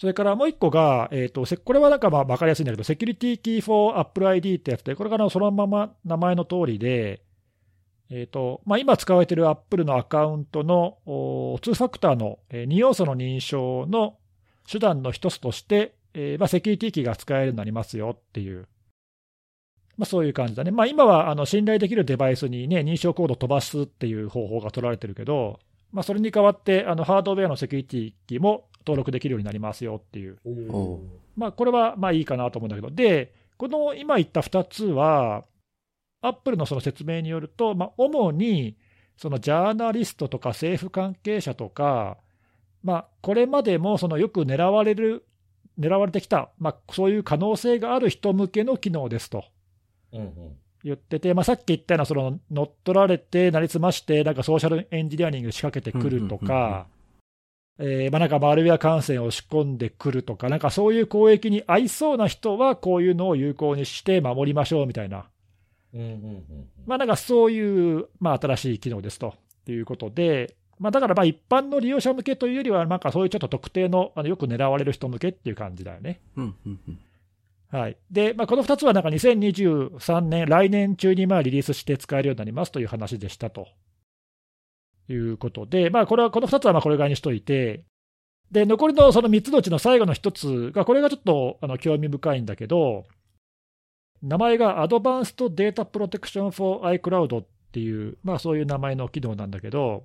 [0.00, 7.22] それからもう一個が、えーと、せこれはなんかまあ分かりやすいんだけど、 Security Key for Apple ID ってやつで、これがあのそのまま名前の通りで、
[8.10, 14.16] えーとまあ、今使われている Apple のアカウントのお2ファクターのえー2要素の認証の
[14.70, 18.68] 手段の一つとして、えーまあ、セキュリティキーが使えるようになりますよっていう、
[19.96, 20.70] まあ、そういう感じだね。
[20.70, 25.60] まあ、今はあの信頼できるデバイスに、ね、認証コードを飛ばすっていう方法が取られてるけど、
[25.92, 30.38] まあ、それに代わってあのハードウェアのセキュリティキーも登録できるようになりますよっていう。
[31.36, 35.44] まあ、これはまあいいかなと思うんだけど、で、この今言った2つは、
[36.22, 38.76] アップルのその説明によると、まあ、主に
[39.16, 42.18] そのジャーナリストとか政府関係者とか、
[42.82, 45.24] まあ、これまでもそのよく狙われる、
[45.78, 49.44] 狙われてきた、まあ、そういう可能性がある人向けの機能ですと
[50.12, 50.56] うんうん。
[50.82, 56.86] 言ってて、まあ、さっき言ったようなその乗っ取られて、なりすまして、なんかソーシャルエンジニアリング仕掛けてくるとか、
[57.78, 65.29] えーまあ、なんかマルウェア感染を仕込んでくるとか、なんかそういう攻撃に合いそうな人は、こういうのを有効にして守りましょうみたいな、
[65.94, 66.68] うんうんうん。
[66.86, 69.34] まあ、なんかそういう、まあ、新しい機能ですと
[69.66, 76.20] いうことで、まあ、だからまあ一般の利用者向けというよりは、なんかそういうちょっと特定のあのよく狙われる人向けっていう感じだよね。
[76.36, 76.98] うん、うん、うん。
[77.70, 83.68] はいでまあ、この2つはなんか2023年、来年中にまあリリースして使えるようになりますという話でしたと
[85.08, 87.84] いうことで、まあ、これはこの2つはまあこれぐらいにしといて、
[88.50, 93.04] で残りのその3つのうちの最後の1つが、これがちょっとあの興味深いんだけど、
[94.22, 100.04] 名前が Advanced Data Protection for iCloud っていう、まあ、そういう名前の機能なんだけど、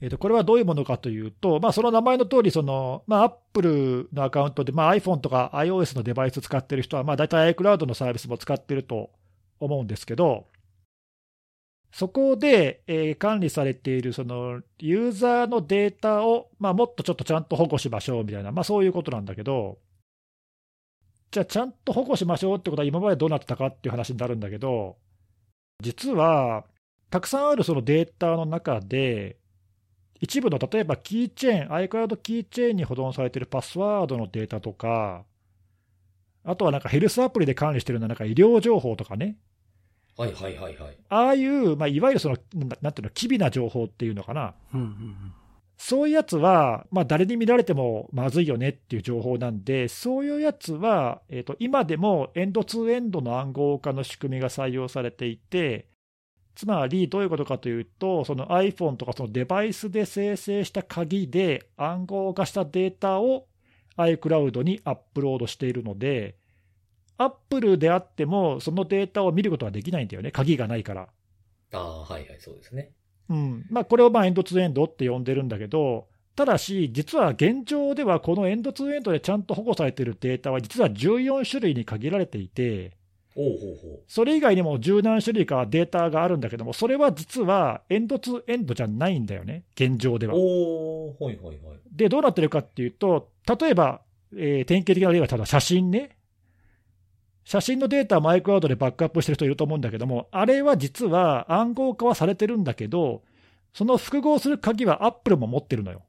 [0.00, 9.10] えー、とこれはどういうものかというと、まあ、その名前の通りそのまあ、Apple のアカウントで、まあ、iPhone とか iOS のデバイス使ってる人は、まあ、大体 iCloud のサービスも使ってると
[9.58, 10.46] 思うんですけど、
[11.92, 19.78] そこで、えー管理されているそのユーザーのデータを、まあ、もっとちょっとちゃんと保護しましょうみたいな、まあ、そういうことなんだけど、
[21.30, 24.96] じゃあ、ちゃんと保護しましょうってことは、今までどうなってたかっていう話になるんだけど、
[25.80, 26.64] 実は、
[27.10, 29.36] たくさんあるそのデータの中で、
[30.20, 35.24] 一部の例えばキーチェーン、iCloud キーチェーンに保存されているパスワードのデータとか、
[36.44, 39.36] あとはなんかヘルスアプリで管理してるようななんか医療情報とかね、
[40.16, 40.96] はいはいはいはい。
[41.10, 45.32] ああいう、まあ、いわゆるその、ななんていうの、機微な情報っていうのかな、うん、うん、
[45.76, 55.88] そういうやつは、まあ、誰に見られてもまずいよねっていう情報なんで、そういうやつは、えー、と今でもエンドツーエンドの暗号化の仕組みが採用されていて、
[56.54, 63.46] つまりどういうことかというと、その iPhone とかそのデバイスで生成した鍵で暗号化したデータを
[63.98, 66.36] iCloud にアップロードしているので、
[67.18, 71.08] Apple であっても、そのデータを見ることはできないんだよね、鍵がないから。
[71.72, 72.92] ああ、はいはい、そうですね。
[73.28, 82.92] うんまあ、これをまあエンドツーエンドって呼んでるんだけど、ただし、実は現状ではこのエンドツーエンドでちゃんと保護されているデータは、実は14種類に限られていて、
[84.08, 90.30] それ以外にも十何種類かデータがあるんだけども、それは実はエンドツーエンドじゃないんだよね、現状でう。
[90.30, 90.36] は。
[91.90, 93.30] で、どうなってるかっていうと、
[93.60, 94.02] 例えば、
[94.34, 96.16] えー典型的な例はただ写真ね。
[97.46, 103.22] 写真のデータをマイクラウドでバックアップしてる人いると思うんだけども、あれは実は暗号化はされてるんだけど、
[103.72, 106.02] その複合する鍵はアップルも持ってるのよ。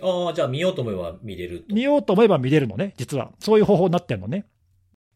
[0.00, 1.72] ああ、じゃあ見ようと思えば見れると。
[1.72, 3.30] 見ようと思えば見れるのね、実は。
[3.38, 4.44] そういう方法になってるのね。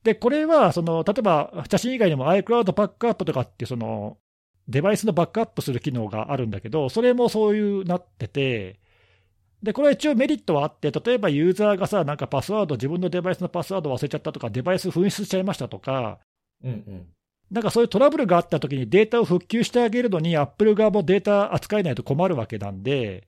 [0.05, 4.19] で、これは、その、例えば、写真以外にも iCloud バックアップとかって、その、
[4.69, 8.79] デバイスのバックアップする機能があるんだけど、それもそういうなってて、
[9.63, 16.19] で、これは一応メリットはあって、例えばユーザーがさ、なんかパスワード、自分のデバイスのパスワード忘れちゃったとか、デバイス紛失しちゃいましたとか、
[16.63, 17.07] うんうん。
[17.51, 23.27] なんかそういうトラブルがあったときにデータを復旧してあげるのに、アップル側もデータ扱えないと困るわけなんで、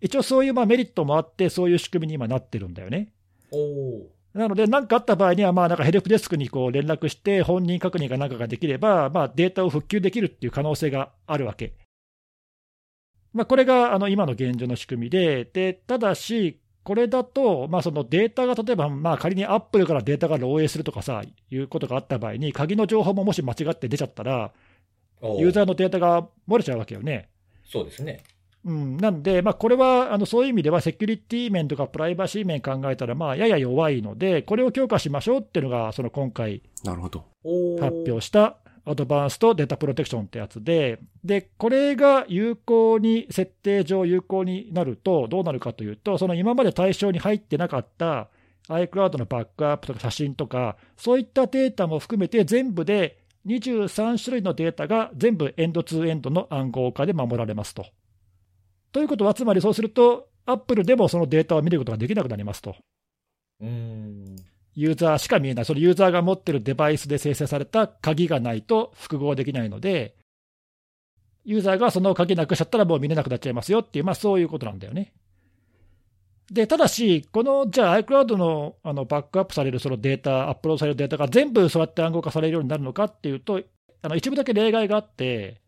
[0.00, 3.12] 一応そういうまあメリットもあって、そういう仕組みに今なってるんだよね。
[3.50, 4.20] おお。
[4.32, 11.74] なので、何かあった場合には、まあなんかヘルプデスクにこう連絡して、本人確認かなんかができれば、まあ、データを復旧できるっていう可能性があるわけ。
[13.32, 24.52] まあ、これがあの今の現状の仕組みで、でただし、これだと、まあ、そのデータが例えば、まあ、仮にアップルからデータが漏洩するとかさ、いうことがあった場合に、鍵の情報ももし間違って出ちゃったら、
[25.22, 27.28] ユーザーのデータが漏れちゃうわけよね。
[27.64, 28.24] そうですね。
[28.64, 37.24] うん、なんで、まあ、これはあのそういう意味では、セキュリティ面とかプライバシー面考えたら、まあ、やや弱いので、これを強化しましょうっていうのが、その今回なるほど。
[37.44, 48.28] おー発表したアドバンストデータプロテクションってやつで、で、これが有効に、設定上有効になると、どうなるかというと、その今まで対象に入ってなかった
[48.68, 57.86] iCloud のバックアップとか写真とか、そういったデータも含めて、全部で23種類のデータが全部エンドツーエンドの暗号化で守られますと。
[58.92, 62.76] ということは、つまりそうすると、アップルでもそのデータを見ることができなくなりますと。
[63.60, 64.29] うん。
[64.80, 70.14] ユーザーしか見えない、そのユーザーが持ってるデバイスで生成された鍵がないと複合できないので、
[71.44, 75.12] ユーザーがその鍵なくしちゃったらもう見れなくなっちゃいますよっていう、まあ、そういうことなんだよね。
[76.50, 83.60] で、ただし、このじゃあ iCloud のあのバックアップされるそのデータ、アップロードされるデータが全部そうやって暗号化されるようになるのかっていうと、
[84.00, 85.60] あの一部だけ例外があって、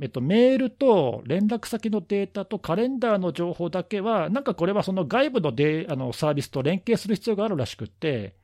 [0.00, 8.36] えっと、メールと連絡先のデータとカレンダーの情報だけは、なんかこれはその外部のデあのサービスと連携する必要があるらしくって、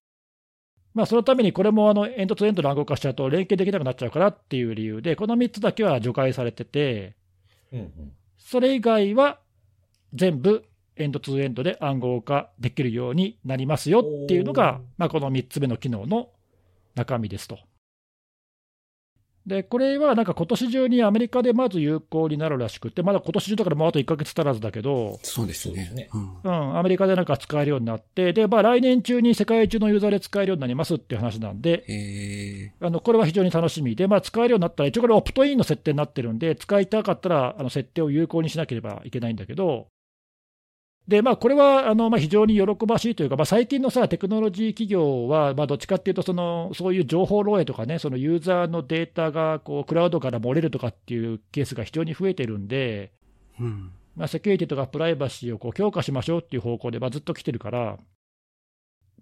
[0.94, 7.14] まあ、そのためにこれもあのエンドツーエンドの暗号化しちゃうと連携できなくなっちゃうからっていう理由で、この3つだけは除外されてて、
[7.72, 8.12] うんうん。
[8.38, 9.38] それ以外は
[10.14, 10.64] 全部
[10.96, 16.30] エンドツーエンドで暗号化できるようになりますよっていうのがまあ、この3つ目の機能の
[16.94, 17.58] 中身ですと。
[19.48, 26.02] で、これはなんか今年中にアメリカでまず有効になるらしくて、まだ今年中だからもうあと1ヶ月足らずだけど、そうですそうですね。
[26.02, 26.10] ね。
[26.12, 26.40] うん。
[26.44, 39.88] うん、アメリカでなんか使えるようになって、で、まあ、来年中に世界中のユーザーで使えるようになりますっていう話なんで、えあのこれは非常に楽しみで、まあ、使えるようになったら、一応これ、オプトインの設定になってるんで、使いたかったらあの設定を有効にしなければいけないんだけど、
[41.08, 53.90] でまあ、これはあの、まあ、非常に喜ばしいというか、まあ、最近のさ、テクノロジー企業は、まあ、どっちかっていうとその、そういう情報漏洩とかね、そのユーザーのデータがこうクラウドから漏れるとかっていうケースが非常に増えてるんで、ーうん。
[54.16, 57.96] まあ、セキュリティとかプライバシーをこう強化しましょうっていう方向で、まあ、ずっと来てるから、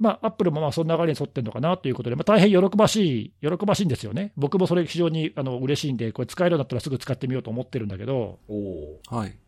[0.01, 4.33] まあ、アップルもまあその流れに沿ってるのかなということで、まあ、大変喜ばしい、喜ばしいんですよね。
[4.37, 9.39] 僕もそれ非常にあの嬉しいんで、これ使えるようになったらすぐ使ってみようと思ってるんだけど、おおはい。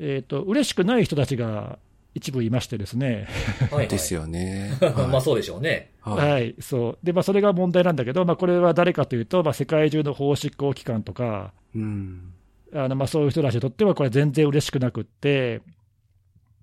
[0.00, 1.78] えっ、と、嬉しくない人たちが
[2.14, 3.62] 一部いましてですね、ー。
[3.64, 3.88] はい、はい。
[3.88, 4.72] ですよね。
[5.10, 5.92] まあそうでしょうね。
[6.00, 6.30] はい。
[6.30, 6.98] はい、そう。
[7.02, 12.32] で、まあ、それが問題なんだけど、まあ、これは誰かというと、まあ、世界中の法執行機関とか、うん。
[12.74, 15.60] あのまあそういう人たちにとっては、これ、全然嬉しくなくって、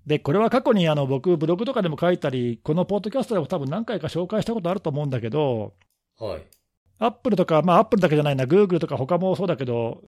[0.05, 5.73] でこれは過去にあの僕、ブログとかでも書いたり、このポッドキャストでも多分何回か紹介したことあると思うんだけど、
[6.19, 6.41] はい。
[6.99, 10.03] アップルとか、まあ、アップルだけじゃないな、グーグルとか他もそうだけど、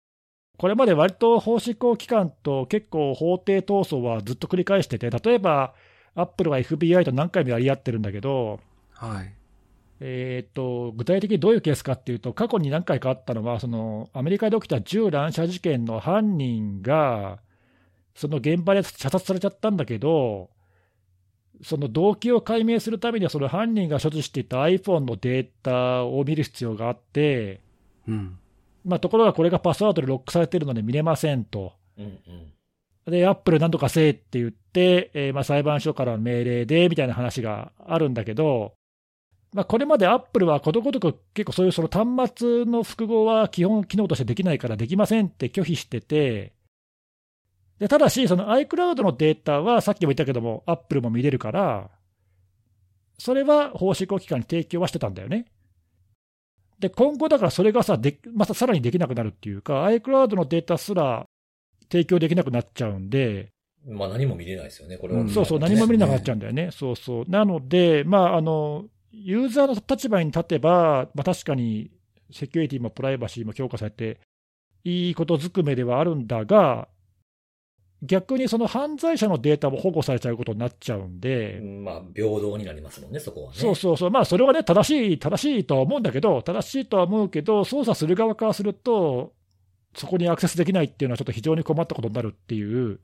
[0.57, 5.73] これまで割と法執行機関と結構法廷闘争はずっと繰り返してて、例えば、
[6.15, 8.59] アップルは FBI と何回もやり合ってるんだけど、
[8.93, 9.33] はい。
[10.01, 17.39] えー、と具体的にどういうケースかっていうと、過去に何回かあったのは、そのアメリカで起きた銃乱射事件の犯人が、
[18.13, 20.49] その現場で射殺されちゃったんだけど、
[21.63, 27.61] その動機を解明するためには、その犯人が所持していた iPhone のデータを見る必要があって、
[28.07, 28.37] うん。
[28.85, 31.73] まあ、ところがこれがパスワードでロックされてるので見れませんと。
[31.97, 33.11] うんうん。
[33.11, 38.75] で、アップルなんとかせえって言って、えーまあ、裁判所からの命令でみたいな話があるんだけど、
[39.53, 46.53] まあ、これまでアップルはことごとく結構そういうその端末の複合は基本機能としてできないからできませんって拒否してて、
[47.79, 51.89] でただし、その iCloud のデータはさっきも言ったけども、アップルも見れるから、
[53.17, 55.45] それは法執行機関に提供はしてたんだよね。
[56.79, 61.25] で、今後だからそれがさ、でまたさらにできなくなるっていうか、iCloud のデータすら
[61.91, 63.49] 提供できなくなっちゃうんで、
[63.87, 65.21] まあ何も見れないですよね、これは。
[65.21, 66.69] うんそうそう、何も見れなくなっちゃうんだよね。
[66.71, 67.25] そうそう。
[67.29, 71.91] なので、まあ、あの、ユーザーの立場に立てば、まあ、確かに
[72.31, 74.19] セキュリティもプライバシーも強化されて、
[74.83, 76.87] いいことずくめではあるんだが、
[78.01, 83.57] 逆にその犯罪者のデータも保護されちゃうことになっちゃうんで、まあ、平等になりますもんね、そこはね。
[83.57, 89.33] そうそうそう、まあ、それはね、正しい、正しいとは思うんだけど、正しいとは思うけど、操作する側からすると、
[89.95, 92.99] そこにアクセスできないっていうのは、ちょっと非常に困ったことになるっていう、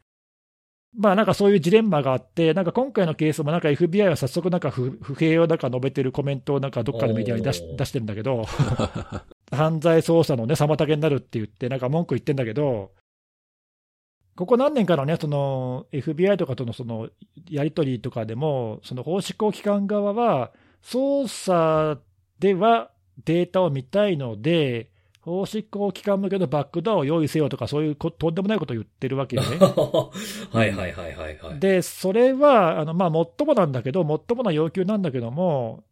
[0.98, 8.44] まあなんかそういうジレンマがあって、なんか今回のケースも、なんか FBI は早速、なんか不不平をなんか述べてるコメントをなんかどっかのメディアに出し出してるんだけど、
[9.52, 12.92] 犯罪捜査のね、妨げになるって言って、なんか文句言ってんだけど、
[14.42, 17.10] ここ何年かのね、その FBI とかとのその
[17.48, 22.00] やり取りとかでも、その法執行機関側は、捜査
[22.40, 22.90] では
[23.24, 24.90] データを見たいので、
[25.20, 29.58] 法執行機関向けのバックドアを用意せよとか、そういうことんでもないことを言ってるわけよね。
[30.52, 31.60] はいはいはいはいはい。
[31.60, 35.84] で、それは、あのまあ、もっともなんだけど、もっともな要求なんだけども、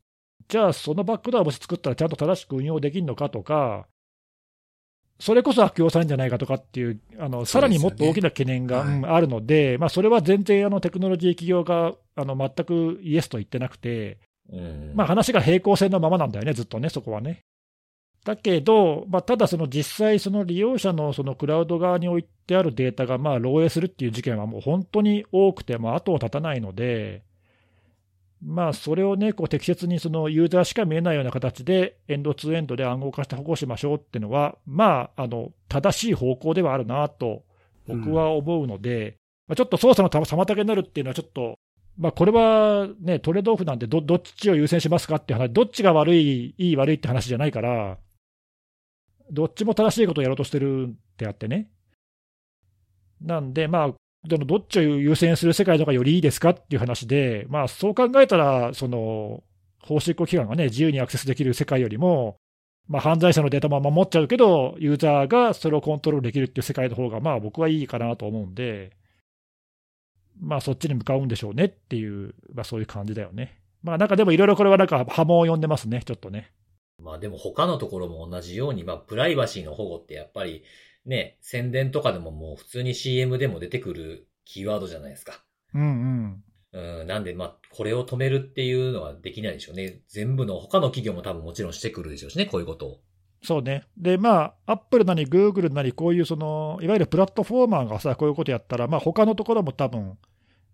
[0.48, 3.86] じゃあ、そのバックドアをもし作ったらちゃんと正しく運用できるのかとか、
[5.20, 8.88] それこそ悪用されるんじゃないかとかっていう、あのさらにもっと大きな懸念が、はい。
[8.88, 14.18] うんあるので、まあ、それは全然あのテクノロジー企業があの全くイエスと言ってなくて、
[14.52, 14.92] うん。
[14.96, 17.42] まあ、話が平行線のままなんだよね、ずっとね、そこはね。
[18.26, 27.24] だけど、まあ、ただ、その実際、その利用者のそのクラウド側に置いてあるデータがまあ漏洩するっていう事件はもう本当に多くて、まあ、後を絶たないので、
[28.42, 37.44] まあ、それをね、こう適切にそのユーザーしか見えないような形で、エンドツーエンドで暗号化して保護しましょうっていうのは、まあ、あの正しい方向ではあるなと、
[37.88, 39.18] 僕は思うので、
[39.48, 41.58] まあ、ちょっと操作の妨げになるっていうのは、ちょっと、
[41.98, 47.98] まあ、これはね、トレードオフなんでど、どっちを優先しますかって話、どっちが悪い、いい、悪いって話じゃないから、
[49.32, 51.70] どっちも正しいことをやろうとしてるってあってね。
[53.22, 53.94] なんで、まあ、
[54.28, 59.44] でもどっちを優先する世界の方がよりいいですかっていう話で、まあ、そう考えたら、その、
[59.82, 62.38] 法執行機関がね、自由にアクセスできる世界よりも、
[62.88, 68.92] まあ、犯罪者のデータも守っちゃうけど、ユーザーがそれをコントロールできるっていう世界の方が、まあ、僕はいいかなと思うんで、
[70.42, 73.60] まあ、そっちに向かうんでしょうねっていう、まあ、そういう感じだよね。
[73.84, 76.52] まあ、なんかでもいろいろこれはなんか波紋を呼んでますね、ちょっとね。
[77.02, 80.64] まあでも他のところも同じように、まあプライバシーの保護ってやっぱり
[81.06, 85.44] ね、宣伝とかでももう普通に CM でも出てくるキーワードじゃないですか。
[85.74, 86.44] うんうん。
[86.72, 90.02] うん、なんでまあこれを止めるっていうのはできないでしょうね。
[90.08, 93.00] 全部の他の企業も多分もちろんしてくるでしょうしね、こういうことを。
[93.42, 93.84] そうね。
[93.98, 100.18] で、まあ、アップルなり、グーグルなり、こういうその、いわゆるプラットフォーマーがさ、こういうことやったら、まあ、他のところも多分、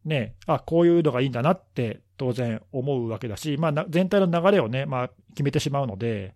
[0.03, 6.33] ね、あ、こういうのがいいんだなって、当然思うわけだし、まあ、な全体の流れをね、まあ、決めてしまうので、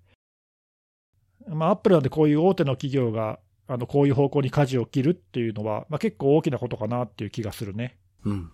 [1.47, 3.39] まあ、アップルなんでこういう大手の企業が、
[3.69, 7.97] あの、こういう方向に舵を切るっていうのは、まあ、結構大きなことかなっていう気がするね。
[8.25, 8.51] うん。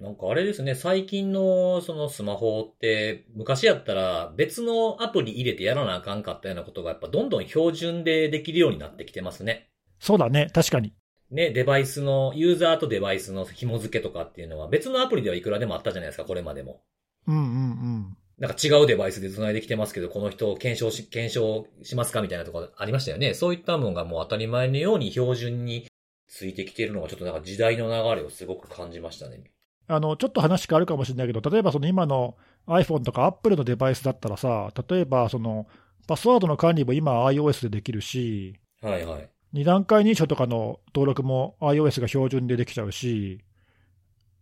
[0.00, 9.68] なんかあれですね、最近のそのスマホって、昔やったら別のアプリ入れてやらなあかんかったようなことがやっぱどんどん標準でできるようになってきてますね。
[10.00, 10.94] そうだね、確かに。
[11.30, 16.80] ね、デバイスの、ユーザーとデバイスの紐付けとかっていうのは別のアプリではいくらでもあったじゃないですか、これまでも。
[17.26, 18.16] うんうんうん。
[18.38, 23.34] なんか違うデバイスで繋いできてますけど、この人を検証し、検証しますかみたいなところありましたよね。
[23.34, 25.86] そういったものがもう当たり前のように標準に
[26.26, 29.44] ついてきているのがちょっとなんか時代の流れをすごく感じましたね。
[29.86, 35.66] あのちょっと話変わるかもしれないけど、例えばその今の iPhone とか Apple のデバイスだったらさ、例えばその
[36.08, 39.28] パスワードの管理も今 iOS でできるし、はいはい。
[39.54, 43.40] 2段階認証とかの登録も iOS が標準でできちゃうし、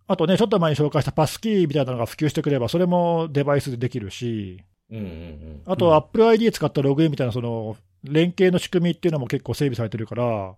[0.07, 5.63] あとね、ちょっと前に紹介したパスキーみたいなのが普及してくれば、それもデバイスでできるし、うんうんうん。
[5.67, 5.95] あとうん。
[5.95, 10.55] Apple ID 使ったログインみたいなその連携の仕組みっていうのも結構整備されてるから、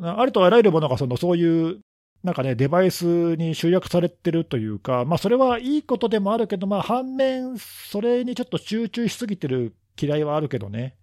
[0.00, 1.80] ありとあらゆるものがそのそういう
[2.24, 10.96] なんかね、デバイスに集約されてるというか、まあ、それはいいことでもあるけど、まあ、反面、それにちょっと集中しすぎてる嫌いはあるけどね、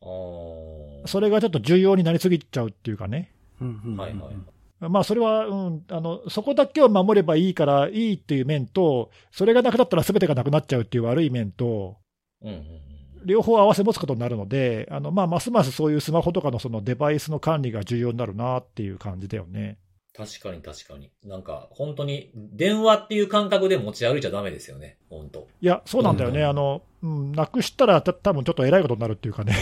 [0.00, 4.53] それがちょっと重要になりすぎちゃうっていうかね、うんうんうんはいはい。
[4.88, 11.96] まあ、それは、うん、あのそこだけを守ればいいからいいっていう面と、それがなくなったらすべてがなくなっちゃうっていう悪い面と、
[12.42, 12.64] うんうんうん。
[13.24, 19.78] 両方合わせ持つことになるので、あのまあ、ますますそういうスマホとかのそのデバイスの管理が重要になるなっていう感じだよね。
[20.16, 21.10] 確かに確かに。
[21.24, 24.96] なんか、本当に、電話っていう感覚で持ち歩いちゃダメですよね。
[25.10, 25.48] 本当。
[25.60, 29.54] いや、そうなんだよね、うんあのうん、なくしたらた多分ちょっと偉いことになるっていうかね。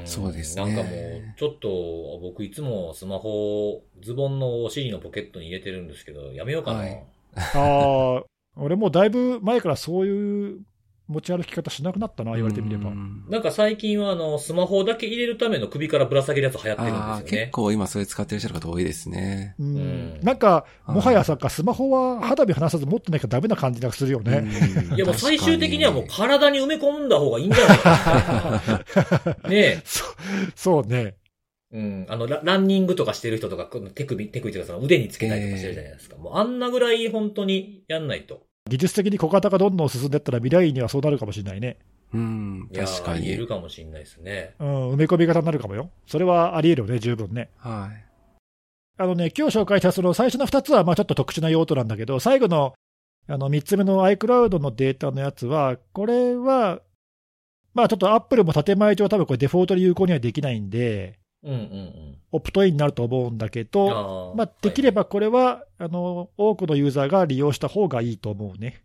[0.00, 0.92] うんそうですねなんかもう、
[1.36, 6.78] ちょっと、僕いつもスマホをズボンのお尻のポケットに入れてるんですけど、やめようかな。
[6.78, 8.24] はいああ、
[8.56, 10.60] 俺もうだいぶ前からそういう
[11.10, 12.94] 持ち歩き方しなくなったな、言われてみればう。
[12.94, 17.52] んなんか最近はあの、スマホだけ入れるための首からぶら下げるやつ流行ってるんですよね結。
[17.52, 19.54] 構今それ使ってる人の方多いですね。
[19.58, 24.38] うんうんなんか、はいもはやさ、スマホは肌身離さず持ってなきゃダメな感じがするよね。
[24.38, 28.62] うんいやもう最終的にはもう確体に埋め込んだ方がいいんじゃないか
[29.42, 29.48] な。
[29.50, 29.82] ねえ。
[29.84, 30.04] そ
[30.54, 31.16] そうね。
[31.72, 32.06] うん。
[32.08, 36.16] あのラ、ランニングとかしてる人とか、手首、手首とかその腕につけたりとかしてるじゃないですか。
[36.16, 38.42] もうあんなぐらい本当にやんないと。
[38.70, 41.76] 技術的に小型がどんどん進んでったら未来にはそうなるかもしれないね。
[42.14, 43.46] うん、確かに言える。
[43.48, 44.54] かもしれないですね。
[44.60, 45.90] うん、埋め込み型になるかもよ。
[46.06, 47.50] それはあり得るよね、十分ね。
[47.56, 48.04] はい。
[48.96, 52.74] あのね、今日紹介したその最初の2つはまあちょっと特殊な用途なんだけど、最後の
[53.28, 56.80] あの3つ目の iCloud のデータのやつは、これは、
[57.74, 62.18] まあちょっと Apple も建前上、多分これデフォルトで有効にはできないんで、うんうんうん。
[62.32, 68.82] オプトインになると思うんだけど、あーまあ、できればはいこれは、あの多くのユーザーが利用した方がいいと思うね。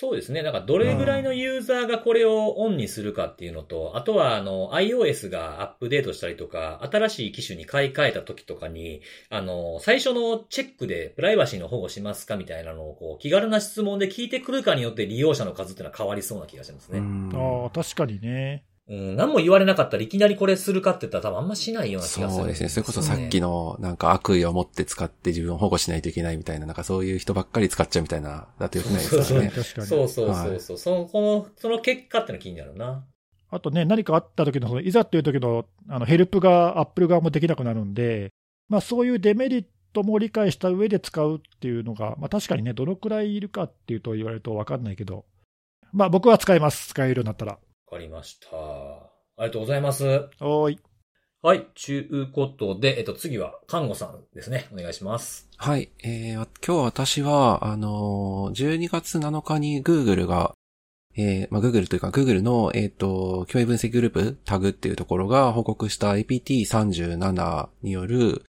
[0.00, 0.42] そうですね。
[0.42, 17.00] なんかどれぐらいのユーザーがこれをオンにするかっていうのと、あとはあの iOS がアップデートしたりとか、新しい機種に買い替えた時とかに、あの、最初のチェックでプライバシーの保護しますかみたいなのをこう気軽な質問で聞いてくるかによって利用者の数っていうのは変わりそうな気がしますね。
[17.00, 18.62] うんああ、確かにね。
[18.90, 22.40] うん、何も言われなかったらいきなりこれするかって言ったら多分あんましないような気がする。
[22.40, 22.68] そうですね。
[22.70, 29.50] それこそさっきの、なんか悪意を持って使って自分を保護しないといけないみたいな、なんかそういう人ばっかり使っちゃうみたいな、だとよくないですからね。
[29.86, 30.78] そうそうそうそう。
[30.78, 33.04] その、この、その結果っての気になるな。
[33.50, 38.30] あとね、何かあった時のその、いざという時のあのヘルプが Apple 側もできなくなるんで、
[38.68, 45.24] まあ、そういうデメリットも理解した上で使うっていうのが、まあ、確かにね、どのくらいいるかっていうと言われると分かんないけど、
[45.92, 46.88] まあ、僕は使います。
[46.88, 47.58] 使えるようになったら。
[47.90, 48.48] わかりました。
[48.54, 50.28] ありがとうございます。
[50.40, 50.78] おーい。
[51.40, 51.66] はい。
[51.74, 54.68] ちゅうことで、えっと、次は、看護さんですね。
[54.74, 55.48] お願いします。
[55.56, 55.90] はい。
[56.04, 60.52] えー、今日私は、あのー、12月7日に Google が、
[61.16, 68.44] えー、まあ、Google というか Google の、えっ、と、共有分析グループ、タグっていうところが報告した APT37 による、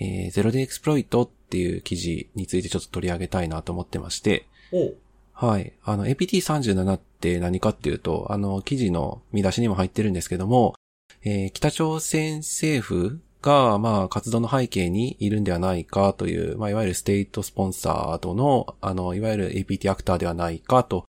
[0.00, 4.96] えー、ゼロデイエクスプロイトっていう記事についてちょっと取り上げたいなと思ってまして、おう。
[5.40, 5.72] はい。
[5.84, 10.74] あの、APT37 って何かっていうと、あの、記事の見出しにも入ってるんですけども、
[11.22, 21.04] えー北朝鮮政府が、まあ、活動の背景にいるんではないかという、まあ、いわゆるステートスポンサーとの、あの、いわゆる APT アクターではないかと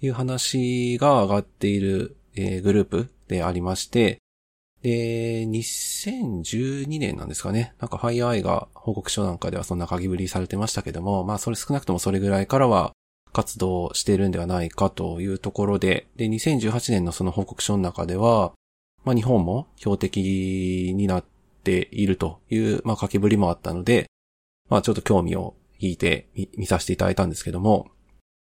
[0.00, 4.16] いう話が上がっている、えーグループでありまして、
[4.80, 7.74] で、2012年なんですかね。
[7.80, 12.94] なんか FireEye が報告書なんかではそんな鍵ぶりされてましたけども、まあそれ少なくともそれぐらいからは
[13.34, 18.52] 活動しているんではないかというところで、で、2018年のその報告書の中では、
[19.04, 21.24] まあ日本も標的になっ
[21.64, 24.06] ているという、まあ書きぶりもあったので、
[24.70, 27.90] まあちょっと興味を引いて見させていただいたんですけども、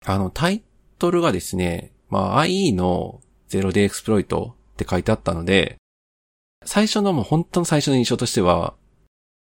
[0.05, 0.61] あのタイ
[0.99, 5.77] トルがですね、まあ IE のゼロデイエクスプロイトって書いてあったので、
[6.65, 8.75] 最初のもう本当の最初の印象としては、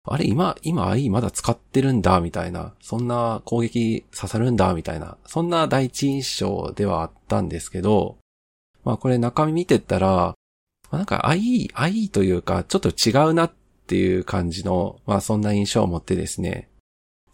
[0.05, 8.17] あれ今、今 IE まだ使ってるんだ、みたいな、そんな攻撃刺さるんだ、みたいな、そんな第一印象ではあったんですけど、
[8.83, 10.35] まあこれ中身見てったら、ま
[10.93, 13.53] あなんか IE、IE というか、ちょっと違うなっ
[13.87, 16.71] ていう感じの、まあそんな印象を持ってですね、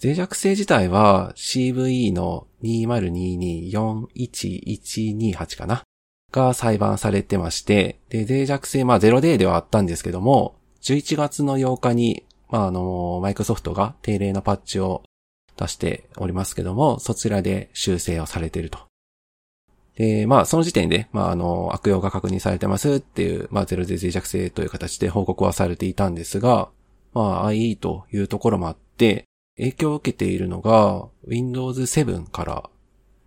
[0.03, 5.85] 脆弱性自体は CVE の202241128かな？
[6.33, 15.03] が裁判されてまして、で、脆弱性、まあ 0D ではあったんですけども、11月の8日に、まああの、マイクロソフトが定例のパッチを
[15.57, 18.78] 出しておりますけども、そちらで修正をされていると。
[19.97, 26.68] で、まあその時点で、まああの、悪用が確認されてますっていう、まあ 0D 脆弱性という形で報告はされていたんですが、
[27.14, 29.24] まあ IE というところもあって、
[29.57, 32.70] 影響を受けているのが Windows 7から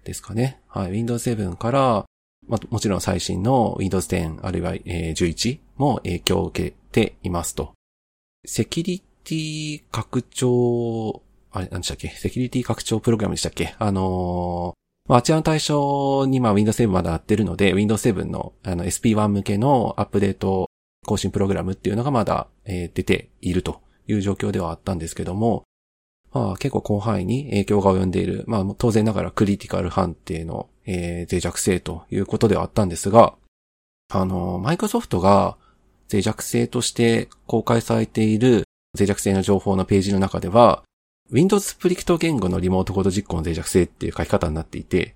[0.04, 0.62] ですかね。
[0.68, 0.92] はい。
[0.92, 2.06] Windows 7から、
[2.48, 7.74] まあ、もちろん最新の Windows 10あるいは、えー11も影響を受けていますと。
[8.46, 11.22] セキュリティ拡張、
[11.52, 12.10] あれ、何でしたっけ？
[12.10, 13.76] セキュリティ拡張プログラムでしたっけ？
[13.78, 20.70] あのーまあ、あちらの対象に、まあ、Windows 7まだ合ってるので、Windows 7の、あの、SP1 向けのアップデート
[21.06, 25.64] 更新プログラムっていうのがまだ、えー出ているという状況ではあったんですけども、
[26.32, 33.34] まあ、結構広範囲に影響が及んでいる、まあ、当然ながらクリティカル判定の、えー脆弱性ということではあったんですが、
[34.12, 35.58] あの、マイクロソフトが
[36.12, 38.66] 脆弱性として公開されている
[38.98, 40.84] 脆弱性の情報のページの中では、
[41.32, 45.16] Windows スプリクト言語のリモートコード実行の脆弱性っていう書き方になっていて、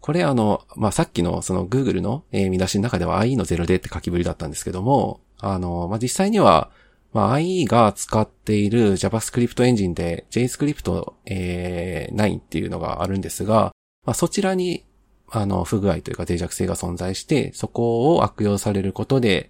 [0.00, 6.70] これあの、まあ、さっきのその Google の、見出しの中では IE の0でって書きぶりだったんですけども、あの、まあ、実際には、
[7.12, 13.72] まあ、IE が使っている JavaScript エンジンで JScript、えー9っていうのがあるんですが、
[14.04, 14.84] まあ、そちらに、
[15.28, 19.48] あの、不具合というか脆弱性が存在して、そこを悪用されることで、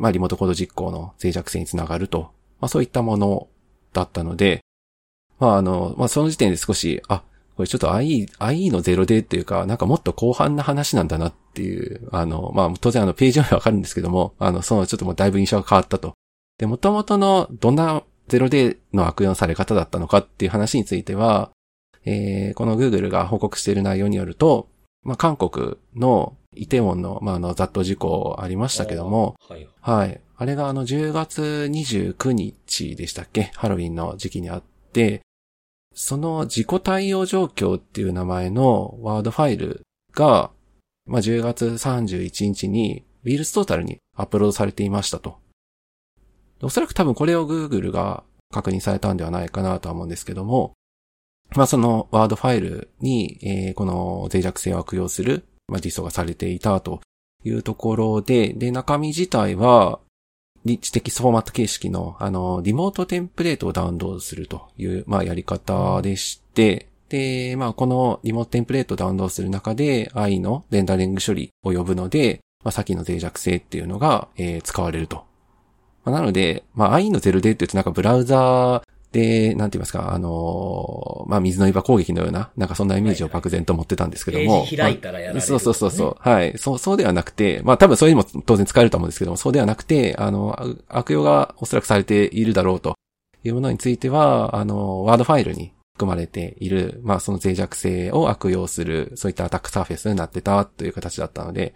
[0.00, 3.48] まあ、リモートコード実行の脆弱性につながると、まあ、そういったもの
[3.92, 4.60] だったので、
[5.38, 7.22] まあ、あの、まあ、その時点で少し、あ、
[7.56, 16.14] これちょっと IE、IE のゼロでっていうか、なんかもっと広範な話なんだなっていう、あの、まあ、当然あの、ページはわかるんですけども、あの、そのちょっともうだいぶ印象が変わったと
[16.60, 21.50] で、元々のどんな 0D の悪用のされ方だったのかっていう話については、
[22.04, 24.68] えー、この Google が報告している内容によると、
[25.02, 29.68] まあ、韓国のイテウォンの、まあ、あの、雑踏事故ありましたけども、はい。
[29.80, 30.20] はい。
[30.40, 33.50] あれがあの、10月29日でしたっけ？
[33.56, 35.20] ハロウィンの時期にあって、
[35.94, 39.82] その事故対応状況っていう名前のワードファイル
[40.14, 40.50] が、
[41.04, 45.36] まあ、10月31日に、ビールストータルにアップロードされていましたと。
[46.62, 50.72] おそらく多分これを Google が確認されたんではないかなとは思うんですけども、
[51.54, 57.02] まあそのワードファイルに、えーこの脆弱性を悪用する、まあ、実装がされていたと
[57.44, 60.00] いうところで、で、中身自体は、
[60.64, 75.24] 知的フォーマット形式の、あの、リモートテンプレートをダウンロードするという、まあ、やり方でして、で、まあ、このリモートテンプレートをダウンロードする中で、i のレンダリング処理を呼ぶので、まあ、さっきの脆弱性っていうのが、えー使われると。
[76.04, 78.82] まあ、なので、まあ、i の 0D って言うとなんかブラウザー
[79.12, 84.62] で、なんて言いますか、あのーまあ、水の岩攻撃のような、なんかそんなイメージを漠然と持ってたんですけども。
[84.62, 86.16] ページ開いたらやられる、そうそうそうそう。
[86.18, 86.56] はい。
[86.58, 90.54] そう、そうではなくて、まあ多分そういうのも当然使えると思うんですけども、そうではなくて、あの、
[90.88, 92.94] あ悪用がおそらくされているだろうと
[93.42, 101.74] いうものについては、あの、ワードファイルに含まれている、まあその脆弱性を悪用する、そういったアタックサーフェスになってたという形だったので、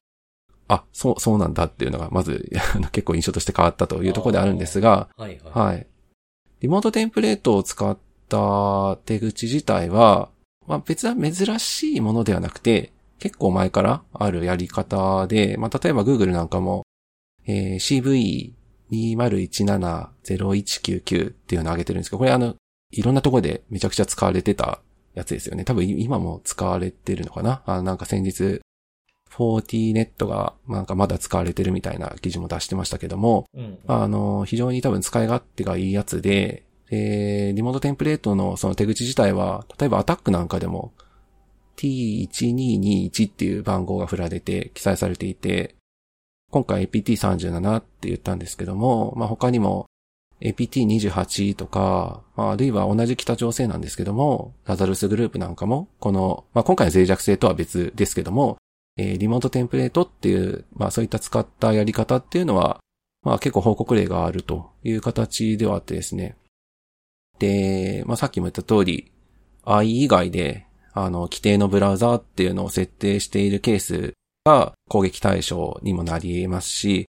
[0.68, 2.48] あ、そう、そうなんだっていうのが、まず、
[2.92, 5.74] 結構印象として変わったというところであるんですが、はいはい。
[5.74, 5.86] はい。
[6.64, 7.98] リモートテンプレートを使っ
[8.30, 10.30] た手口自体は、
[10.66, 16.84] まあ別は珍しいものではなくて、結構前からあるやり方で、まあ例えば Google なんかも、
[17.44, 22.54] えー CV20170199 っていうのを挙げてるんですけど、これあの、
[22.92, 24.80] いろんなとこでめちゃくちゃ使われてた
[25.12, 25.64] やつですよね。
[25.64, 27.62] 多分今も使われてるのかな？
[27.66, 28.62] あなんか先日、
[29.36, 33.78] 40net がなんかまだ使われてるみたいな記事も出してましたけども、うん。
[33.86, 40.92] あの、非常に多分使い勝手がいいやつで、で、リモートテンプレートのその手口自体は、例えばアタックなんかでも
[41.76, 45.74] T1221 っていう番号が振られて記載されていて、
[46.50, 49.86] 今回 APT37 って言ったんですけども、まあ、他にも
[50.40, 58.58] APT28 とか、まあ、あるいは同じ北朝鮮なんですけども、ラザルスグループなんかも、この、まあ、今回の脆弱性とは別ですけども、
[58.96, 62.80] えーリモートテンプレートっていう、まあそういった使ったやり方っていうのは、
[63.22, 66.36] まあ結構報告例があるという形ではあってですね。
[67.38, 69.10] で、まあさっきも言った通り、
[69.64, 74.14] IE 以外で、あの、規定のブラウザーっていうのを設定しているケース
[74.44, 77.06] が攻撃対象にもなり得ますし、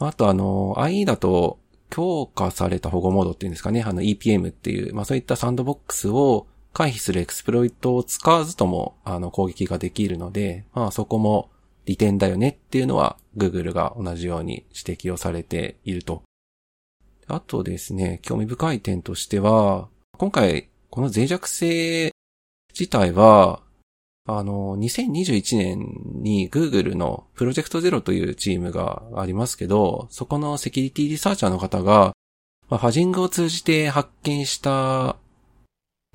[0.00, 11.50] あとあの、IE だと強化された保護モードっていうんですかね、あの EPM っていう、まあそういったサンドボックスを回避するエクスプロイトを使わずとも、あの、攻撃ができるので、まあそこも
[11.84, 16.22] 利点だよねっていうのは Google が同じように指摘をされていると。
[17.26, 22.12] あとですね、興味深い点としては、今回この脆弱性
[22.78, 23.62] 自体は、
[24.26, 32.12] あの、2021年に Google のプロジェクトゼロというチームがありますけど、そこのセキュリティリサーチャーの方が、
[32.68, 35.16] まあ、ファジングを通じて発見した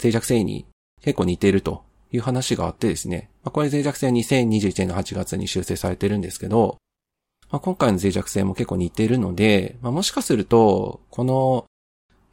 [0.02, 0.66] 脆弱性に
[1.02, 3.30] 結構似ているという話があってですね。
[3.43, 6.78] まあ、これ脆弱性は2021年の8月に修正されてるんですけど、
[7.50, 11.66] まあ、今回の脆弱性も結構似ているので、まあ、もしかすると、この、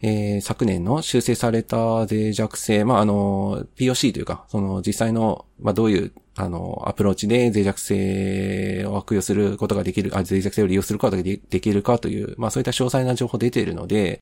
[0.03, 14.19] えー昨年の修正された脆弱性、まあ、あの、POC というか、その実際の、まあ、どういう、あの、アプローチで脆弱性を悪用することができる、あ、脆弱性を利用することができるかという、まあ、そういった詳細な情報出ているので、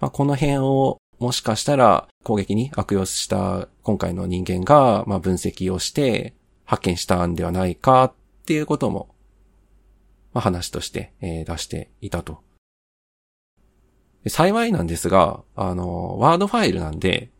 [0.00, 6.34] まあ、この辺をもしかしたら攻撃に悪用した今回の人間が、まあ、分析をして
[6.64, 8.12] 発見したんではないかっ
[8.46, 9.14] ていうことも、
[10.32, 12.40] まあ、話として、えー出していたと。
[14.24, 17.30] で幸いなんですが、あの、ワードファイルなんで、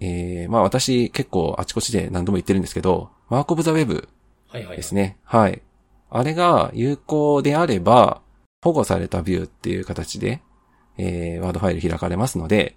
[0.00, 4.08] えーまあ私結構あちこちで何度も言ってるんですけど、 Mark of the Web
[4.48, 4.76] はいはいはい。
[4.76, 5.18] ですね。
[5.24, 5.62] はい。
[6.10, 8.22] あれが有効であれば、
[8.62, 10.40] 保護されたビューっていう形で、
[10.98, 12.76] えー、ワードファイル開かれますので、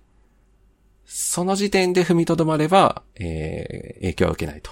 [1.06, 4.72] その時点で踏みとどまれば、えー、影響は受けないと。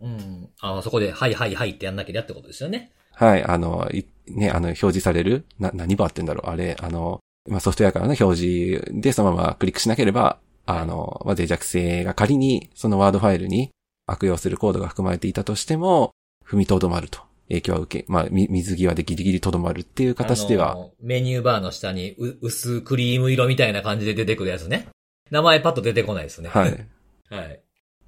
[0.00, 0.48] うん。
[0.60, 2.92] あの、そこで、はいはいはいってやんなきゃやってことですよね。
[3.12, 13.70] はい、あの、いね、あの、表示される、な、何バーってんだろう、あれ、あの、まあ、ソフトウェアからの表示でそのままクリックしなければ、あの、まあ、脆弱性が仮にそのワードファイルに
[14.06, 16.12] 悪用するコードが含まれていたとしても、
[16.46, 17.20] 踏みとどまると。
[17.50, 20.88] 影響は受け、まあ、み水際でギリギリとどまるっていう形では。
[21.00, 24.88] メニューバーの下にう薄クリーム色みたいな感じで出てくるやつね。
[25.30, 26.48] 名前パッと出てこないですね。
[26.48, 26.70] はい。
[26.70, 26.78] っ
[27.30, 27.60] はい。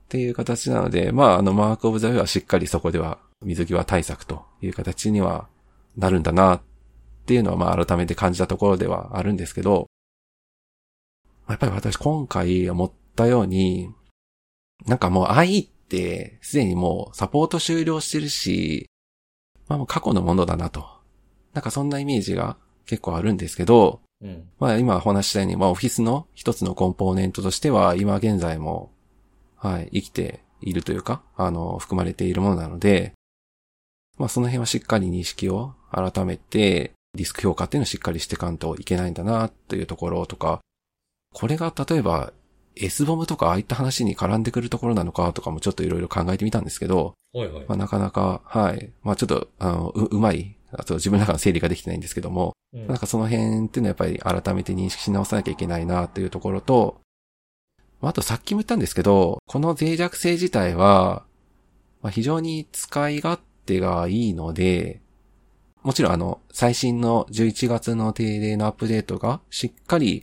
[0.08, 5.48] ていう形なので、まあ、あの、 Mark of the Web はしっかりそこでは水際対策という形には
[5.96, 6.72] なるんだな、って
[7.22, 9.86] っていうのはまあ改めて感じたところではあるんですけど、
[11.48, 13.90] やっぱり私今回思ったように、
[14.86, 18.86] なんかもう IE ってすでにもうサポート終了してるし、
[19.72, 20.84] まあもう過去のものだなと。
[21.54, 24.44] なんかそんなイメージが結構あるんですけど、うん。
[24.58, 28.90] まあ今お話したように、まあオフィスの一つのコンポーネントとしては今現在も、
[29.56, 33.14] はい、生きているというか、あの、含まれているものなので、
[34.18, 40.60] まあその辺はしっかり認識を改めて、リスク評価っていうのをしっかりしていかんといけないんだな、というところとか、
[41.32, 42.34] これが例えば
[42.76, 47.64] S ボムとかああいった話に絡んでくるところなのかとかもちょっといろいろ考えてみたんですけど、はいはい。
[47.68, 48.92] まあなかなか、はい。
[49.02, 57.00] まあちょっと、あの、う、うまい、あと自分の中の整理ができてないんですけども、うん、なんかその辺っていうのはやっぱり改めて認識し直さなきゃいけないなというところと、
[58.00, 61.24] あとさっきも言ったんですけど、この脆弱性自体は、
[62.02, 65.00] まあ、非常に使い勝手がいいので、
[65.82, 70.22] もちろんあの、最新の11月の定例のアップデートがしっかり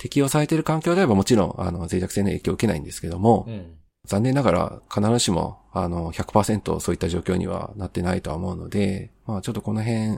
[0.00, 3.74] 適用されている環境であればもちろん、あの、脆弱性の影響を受けないんですけども、うん、
[4.06, 10.16] 残念ながら必ずしも、あの、100%そういった状況にはなってないとは思うので、まあちょっとこの辺、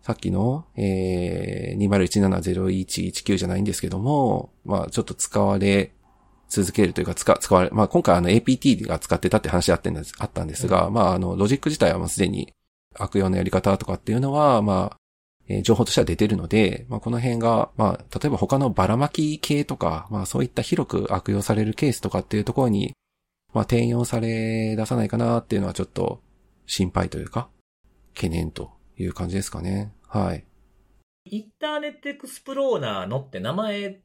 [0.00, 5.92] さっきの、えー、2017-0119じゃないんですけども、まあちょっと使われ
[6.48, 12.50] 続けるというか、使、使われ、まあ今回あの APT が使ってたって話あってんです、あったんですが、うん、まああの、ロジック自体はもうすでに
[12.94, 14.96] 悪用のやり方とかっていうのは、まあ、
[15.48, 22.94] えー、情報としては出てるので、まあこの辺が、まあ、例えば他のばらまき系とか、まあそういった広く悪用されるケースとかっていうところに、
[23.52, 26.20] まあ転用され出さないかなっていうのはちょっと
[26.66, 27.48] 心配というか、
[28.14, 29.92] 懸念という感じですかね。
[30.08, 30.44] はい。
[31.26, 34.00] インターネットエクスプローラーのって名前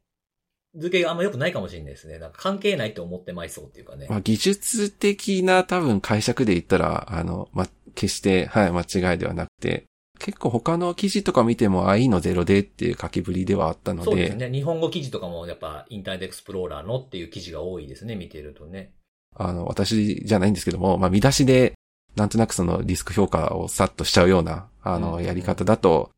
[0.75, 2.19] 付けがあんま良くないかもしれないですね。
[2.19, 4.07] なんか関係ないと思ってまいそうっていうかね。
[4.09, 9.85] まあ技術的な多分解釈で言ったら、あの、まあ、決して、はい、間違いではなくて、
[10.20, 14.05] 結構他の記事とか見ても i の0でっていう書きぶりではあったので。
[14.05, 14.51] そうですね。
[14.51, 18.93] 日本語記事とかもやっぱインターネットエクスプローラーのっていう記事が多いですね、見てるとね。
[19.36, 21.74] あの、私じゃないんですけども、まあ見出しで
[22.15, 26.11] なんとなくそのリスク評価をさっとしちゃうような、あの、やり方だと、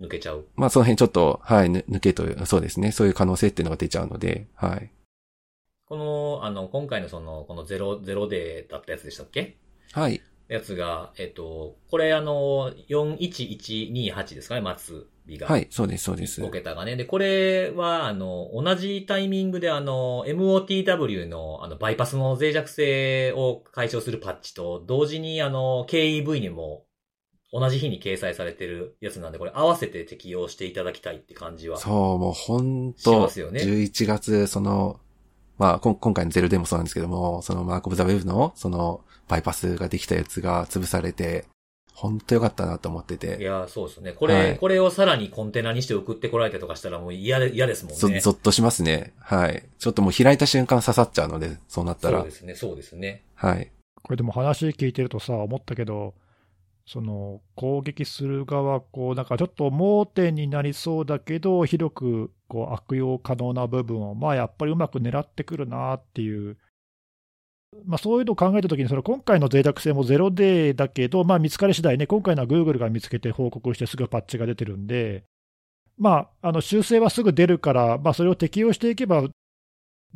[0.00, 0.44] 抜けちゃう。
[0.56, 2.90] まあその辺ちょっと、はい、抜けという、そうですね。
[2.90, 4.90] そういう可能性っていうのが出ちゃうので、はい。
[5.86, 9.56] この、あの、今回のその、このゼロ、ゼロデーだったやつでしたっけ？
[9.92, 10.20] はい。
[10.48, 15.46] やつが、えっと、これあの、41128ですかね、末日が。
[15.48, 16.42] はい、そうです、そうです。
[16.42, 16.96] 5桁がね。
[16.96, 26.84] で、これは、あの、同じタイミングであの、MOTW の、あの、バイパスの脆弱性を解消するパッチと、同時にあの、KEV にも、
[27.52, 31.78] 同じ日に掲載されてるやつなんで、これ合わせて適用していただきたいって感じは。
[31.78, 33.60] そう、もう本当しますよね。
[33.60, 34.98] 11月、その、
[35.56, 41.44] まあ、今回のゼロでもそうなんですけども、そのマークオブザウェブの、その、バイパスができたやつが潰されて、
[41.94, 43.38] 本当よかったなと思ってて。
[43.40, 44.12] いや、そうですね。
[44.12, 48.20] これ、はい、これをさらにコンテナにして送ってこられたとかしたらもう嫌で、嫌ですもんね。
[48.20, 49.14] ぞ、ぞっとしますね。
[49.20, 49.62] はい。
[49.78, 52.18] ちょっともう開いた瞬間刺さっちゃうので、そうなったら。
[52.18, 53.22] そうですね、そうですね。
[53.34, 53.70] はい。
[54.02, 56.14] これでも話聞いてるとさ、思ったけど、
[56.86, 66.58] その攻撃する側、こうなんかちょっと盲点になりそうだけど、広くこう悪用可能な部分を、まあやっぱりうまく狙ってくるなっていう
[67.84, 75.24] まあ、そういうのを考えたときに、その今回の脆弱性もゼロデーだけど、まあ、見つかり次第ね、今回のは Google が見つけて報告してすぐパッチが出てるんで、
[75.98, 79.24] まあ、あの修正はすぐ出るから、まあ、それを適用していけば、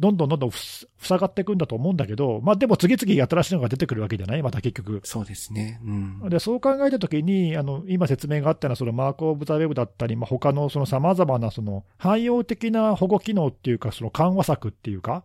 [0.00, 4.44] どんどんどんどん塞がっていくんだと思うんだけど、まあ、でも次々新しいのが出てくるわけじゃない？
[4.44, 5.00] また結局。
[5.02, 5.80] そうですね。
[5.84, 5.90] う
[6.26, 15.24] ん、でそう考えたときに、あの今説明があったのは、そのマーク・オブ・ザ・ウェブだったり、まあ、他のその様々なその汎用的な保護機能っていうか、その緩和策っていうか、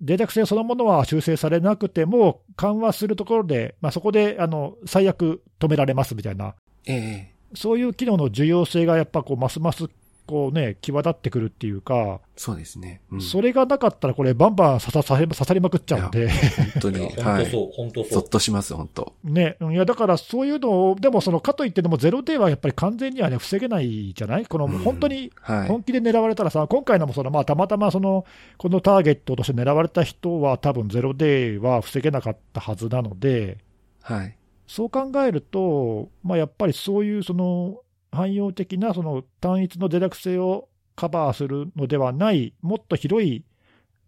[0.00, 6.54] 脆弱性そのものは修正されなくても、緩和するところで、まあ、そこであの最悪止められますみたいな、
[6.86, 9.88] ええ、そういう機能の重要性がやっぱこうますます
[10.26, 13.00] こうね、際立ってくるっていうか、そうですね。
[13.10, 16.28] うん、それがなかったら、これ、バンバン刺さ刺さりまくっちゃうんで。
[16.28, 17.00] 本当に。
[17.00, 17.12] はい。
[17.16, 18.12] 本当そう、本当そう。
[18.12, 19.12] ぞっとします、本当。
[19.24, 19.56] ね。
[19.60, 24.46] いや、だからそういうのを、でもその、かといってでもゼロデーはやっぱり完全にはね、防げないじゃない？
[24.46, 25.32] この、本当に、
[25.68, 28.26] 本気で狙われたらさ、うんはい、今回のもその、まあ、たまたまその、
[28.58, 33.58] このターゲットとして狙われた人は、多分ゼロデーは防げなかったはずなので、
[34.02, 34.36] はい。
[34.66, 37.78] そう考えると、まあ、やっぱりそういうその
[38.16, 43.44] 汎用的なその単一の脆弱性をカバーするのではない、もっと広い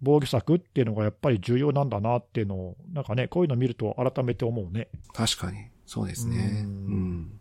[0.01, 4.89] 防御策っていうのがやっぱり重要なんだなっていうのを、なんかね、こういうのを見ると改めて思うね。
[5.13, 5.59] 確かに。
[5.87, 6.65] そうですね。
[6.65, 7.41] うん。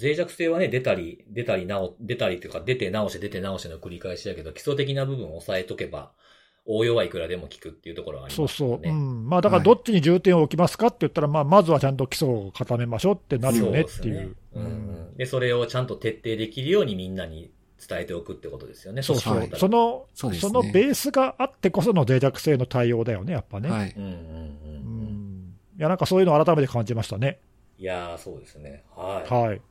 [0.00, 6.12] 脆弱性はね、出たり、出たり直、出たりというか、出て直して出て直しての繰り返しだけど、基礎的な部分を押さえとけば、
[6.70, 8.90] 応用はいくらでも効くっていうところはありますそうそう、ね。
[8.90, 14.36] うん、まあだからどっちに重点を置きますかって言ったら、まあまずはちゃんと基礎を固めましょうってなるよねっていう。
[14.52, 17.50] そうんうんで、それをちゃんと徹底できるようにみんなに
[17.88, 19.02] 伝えておくってことですよね。
[19.02, 23.70] そうそう、はいそのそねのベースがあってこその脆弱性の対応だよね、やっぱね。
[23.70, 23.94] はい。
[23.96, 27.38] うんいや、なんかそういうのを改めて感じましたね。
[27.78, 28.84] いやー、そうですね。
[28.96, 29.32] はい。
[29.32, 29.62] はい。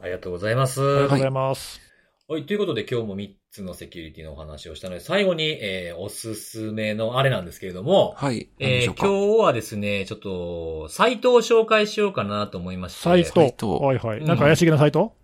[0.00, 0.82] ありがとうございます。
[0.82, 1.80] ありがとうございます。
[2.28, 2.44] はい。
[2.44, 8.48] ということで今日も3つのセキュリティのお話をしたので、最後に、えーおすすめのあれなんですけれども、はい。
[8.58, 8.94] えー。
[8.94, 13.00] 今日はですね、ちょっと、サイトを紹介しようかなと思いまして。
[13.00, 13.84] サイサイトト。
[13.84, 14.18] はいはい。
[14.18, 15.14] うんなんか怪しげなサイト、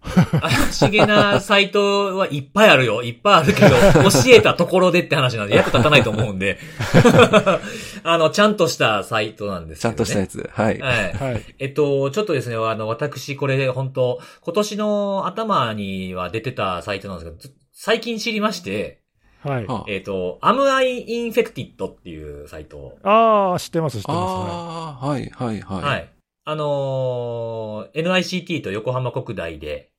[0.40, 3.02] 怪しげなサイトはいっぱいあるよ。
[3.02, 3.68] いっぱいあるけど、
[4.10, 6.58] 教えたところでって話なんで役立たないと思うんで。
[8.02, 10.04] あの、ちゃんとしたサイトなんですちゃけど、ね。
[10.04, 10.50] んとしたやつ。
[10.52, 10.78] はい。
[10.80, 11.12] はい。
[11.12, 11.42] はい。
[11.58, 19.02] えっと、ちょっとですね、あの、私、これ、本当今年の頭には出てたサイトなんですけど、ず最近知りまして、
[19.42, 19.66] はい。
[19.68, 25.82] あえっと、 Am I Infected っていうサイトをああ、知ってます、知ってまあー、はい、はい、はい。
[25.82, 26.10] はい。
[26.44, 29.90] あのー NICT と横浜国大で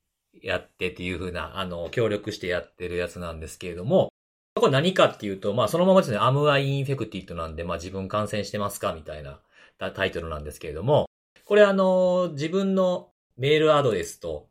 [0.41, 4.13] やってっていう風な、あの、協力してやってるやつなんですけれども、
[4.55, 9.41] これ何かっていうと、まあそのままですね、 Am I Infected なんで、まあ自分感染してますかみたいな
[9.77, 11.07] タタイトルなんですけれども、
[11.43, 14.47] これあのー自分のメールアドレスと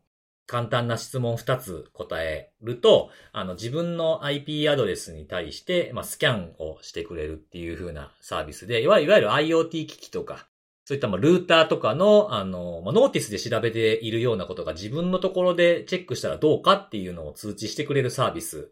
[0.46, 10.46] 簡単な質問2つ答えると、あの自分の IP アドレスに対して、まあスキャンをしてくれるっていう風なサービスで、いわゆる IoT 機器とか、
[10.84, 18.70] そういったまあルーターとかの、あの、まあ、ノーティスで調べているようなことが自分のところでチェックしたらどうかっていうのを通知してくれるサービス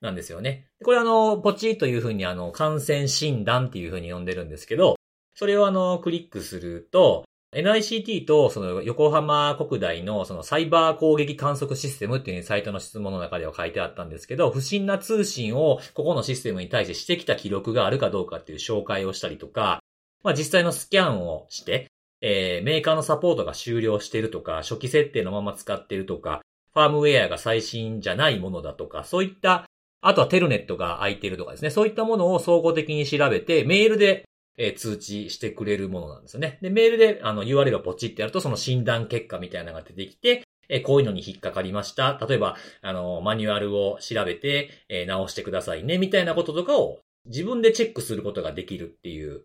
[0.00, 0.68] なんですよね。
[0.82, 4.96] これあの、ポチというふうにあの、感染診断っていうふうに呼んでるんですけど、
[5.34, 7.24] それをあの、クリックすると、
[7.54, 19.80] NICT とその横浜国大のそのサイバー攻撃観測システムっていうサイトの質問の中では書いてあったんですけど、不審な通信をここのシステムに対してしてきた記録があるかどうかっていう紹介をしたりとか、
[20.22, 21.86] まあ実際のスキャンをして、
[22.20, 26.42] えーメーカーのサポートが終了してるとか、初期設定のまま使ってるとか、
[26.74, 29.64] ファームウェアが最新じゃないものだとか、そういった、
[30.02, 34.24] あとはテルネットが空いてるとかですね、そういったものを総合的に調べて、メールで、
[34.56, 36.58] えー通知してくれるものなんですよね。
[36.62, 42.18] で、メールであの URL をポチってやると、その診断結果みたいなのが出てきて、えーこういうのに引っかかりました。
[42.28, 49.42] 例えば、あの、マニュアルを調べて、えー直してくださいね、みたいなこととかを自分でチェックすることができるっていう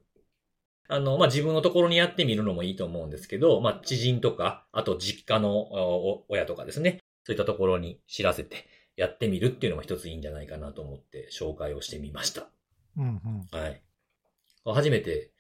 [0.91, 6.99] あの、まあ、自分のところにやってみるのもいいと思うんですけど、まあ、知人とか、あと実家のお親とかですね。
[7.23, 8.65] そういったところに知らせて
[8.97, 12.49] やってみるっていうのも一ついいんじゃないかなと思って紹介をしてみました。
[12.97, 13.57] うんうん。
[13.57, 13.81] はい。
[14.65, 15.31] 初めて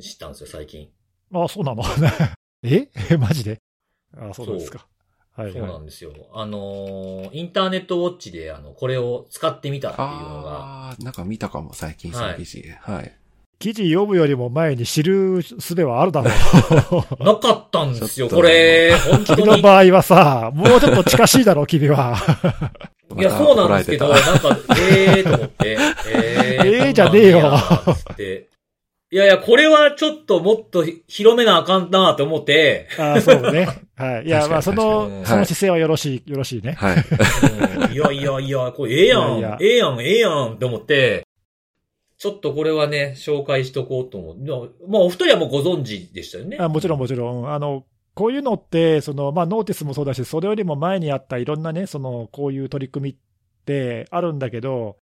[0.00, 0.88] 知ったんですよ、最近。
[1.32, 1.82] ああ、そうなの？
[2.62, 2.88] え？
[3.10, 3.58] え、 マジで？
[4.16, 4.86] ああ、そうなんですか。
[5.36, 5.82] はい、そうなはい。
[5.82, 6.12] んですよ。
[6.34, 12.64] あのーインターネットウォッチで、あの、これを使ってみたっていうのが、あー、なんか見たかも、最近、その記事。
[12.80, 13.16] はい。
[13.58, 16.32] 記事読むよりも前に知る術はあるだろう。
[17.22, 19.42] なかったんですよ、これ、本当に。
[19.42, 22.16] 君の場合はさ、もうちょっと近しいだろう、君は。
[23.18, 27.52] いや、そうなんですけど、まなんか、ええーと思って、ええええじゃねえよ
[28.12, 28.49] って。
[29.12, 33.66] いやいや、これはちょっともっと広めなあかんなと思って、ああ、そうね。
[33.96, 34.26] はい。
[34.26, 36.74] いや、まあ、その、その姿勢はよろしい、よろしいね。
[36.74, 36.96] はい。
[36.96, 41.26] うんいやいやいや、これええやん、ええやん、ええやんって思って、
[42.18, 44.88] ちょっとこれはね、紹介しとこうと思う。
[44.88, 46.58] まあ、お二人はもうご存知でしたよね。
[46.60, 47.52] あもちろん、もちろん。
[47.52, 47.84] あの、
[48.14, 53.16] こういうのって、その、まあ、ノーティスもそうだし、それよりも前にあったいろんなね、その、こういう取り組みっ
[53.64, 54.98] てあるんだけど、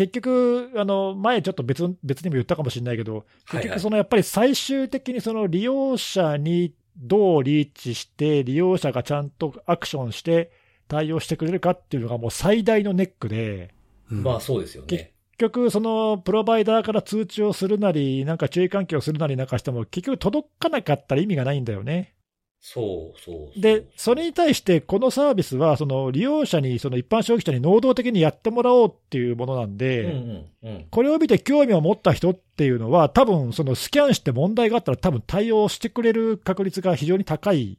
[0.00, 10.52] 結局、あの、前ちょっと別、別にも言ったかもしれないけど、結局、その、やっぱり最終的にその利用者にどうリーチして、利用者がちゃんとアクションして
[10.88, 13.74] 対応してくれるかっていうのがもう最大のネックで、
[14.10, 14.86] うんまあ、そうですよね。
[14.88, 22.14] 結局、そのプロバイダーから通知をするなり、なんか注意喚起をするなりなんかしても、結局届かなかったら意味がないんだよね。
[22.62, 30.86] そうそうで、それに対して、このサービスは、その利用者に、その一般消費者に能動的にやってもらおうっていうものなんで、うんうんうん。
[30.90, 37.78] これを見て興味を持った人っていうのは、多分そのスキャンして問題があったら、多分対応してくれる確率が非常に高い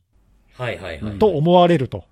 [0.53, 1.19] はいはいはい。
[1.19, 2.03] と思われると、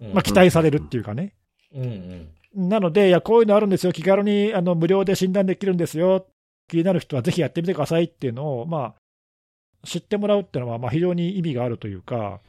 [0.00, 1.34] うんまあ、期待されるっていうかね。
[1.72, 2.68] うんうん。
[2.68, 6.26] なので、いや、こういうのあるんですよ、気軽にあの無料で診断できるんですよ、
[6.68, 8.94] 気になる人はぜひやってみてくださいっていうのを、まあ、
[9.84, 12.40] 知ってもらうっていうのは、まあ、非常に意味があるというか、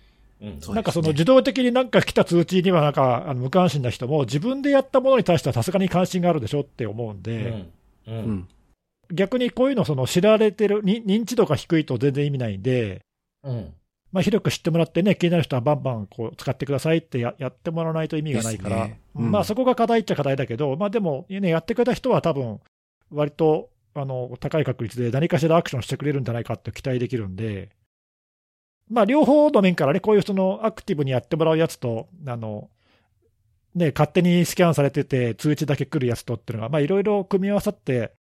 [0.41, 7.53] うんそうなんかその自動的になんか来た通知には、なんかあの無関心な人も、自分でやったものに対してはさすがに関心があるでしょって思うんうで、ん。
[7.53, 7.71] う。
[8.07, 8.47] うんん。
[9.11, 13.01] 逆にこういうのその知られてる、に認知度が低いと全然意味ないんで、
[13.43, 13.73] うん。
[14.11, 22.59] まあ、広く知ってもらってね、気になる人はバンバンこう使ってくださいってややってもらわないと意味がないから、ねうんまあそこが課題っちゃ課題だけど、まあでも、ね、やってくれた人は多分
[23.11, 27.70] 割とあの高い確率で何かしらアクションしてくれるんじゃないかって期待できるんで、
[28.89, 32.70] まあ、両方の面からね、こういうそのアクティブにやってもらうやつと、あの
[33.76, 38.14] ね、勝手にスキャンされてて、通知だけ来るやつとっていうのが、まあいろいろ組み合わさって、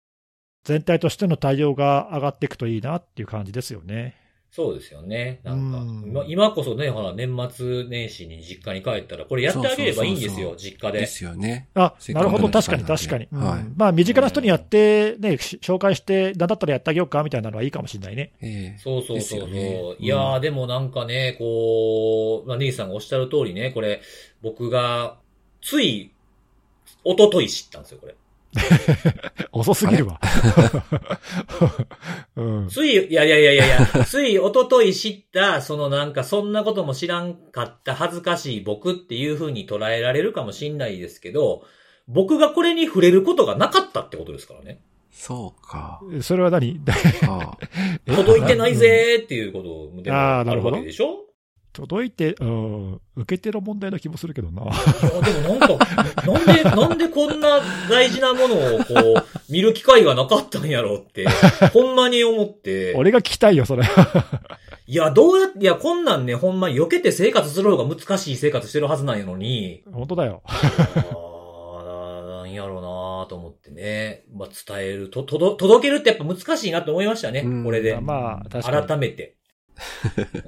[0.63, 4.15] 全体としての対応が上がっていくといいなっていう感じですよね。
[4.53, 5.39] そうですよね。
[5.45, 10.99] なんか、今今こそね、ほら、年末年始に実家に帰ったら、これやってあげればいいんですよ、実家で。
[10.99, 11.69] ですよね。
[11.73, 13.29] あ、なるほど、確かに確かに。
[13.31, 18.33] はい、まあ、身近な人にやって、ね、紹介して、なんだったらやってあげようか、みたいなのはいいかもしれないね。
[18.41, 19.49] えー、そうそうそうそう。
[19.49, 24.01] ね、いやー、でもなんかね、こう、まあ、ネギさんがおっしゃる通りね、これ、
[24.41, 25.17] 僕が、
[25.61, 26.11] つい、
[27.05, 28.15] 一昨日知ったんですよ、これ。
[29.51, 30.19] 遅すぎるわ。
[32.35, 41.65] うん、つい、いやいやいやいやいや、つい一昨日知った、そのなんかそんなことも知らんかった恥ずかしい僕っていう風に捉えられるかもしんないですけど、
[42.07, 44.81] 僕がこれに触れることがなかったってことですからね。
[45.11, 46.01] そうか。
[46.21, 46.79] それは何？
[48.07, 49.59] 届いてないぜーっていうこ
[49.95, 51.25] とでもあるわけでしょ？
[51.73, 54.63] 届いて、うん、受けてる問題な気もするけどな。
[54.65, 55.77] でもなんか、
[56.25, 57.59] なんで、 なんでこんな
[57.89, 61.25] 大事なものをこう、見る機会がなかったんやろうって、
[61.73, 62.93] ほんまに思って。
[62.95, 63.83] 俺が聞きたいよ、それ。
[64.87, 69.83] いや、どうやって、いや、こんなんね、ほんま避けて生活する方が難しい生活してるはずなんやのに。
[69.91, 70.41] 本当だよ。
[72.41, 74.23] なんやろうなと思ってね。
[74.35, 77.97] まあ、伝えると、とど、届けるってやっぱ難しいなと思いましたね、これで。
[78.01, 78.87] まあ、確かに。
[78.87, 79.35] 改めて。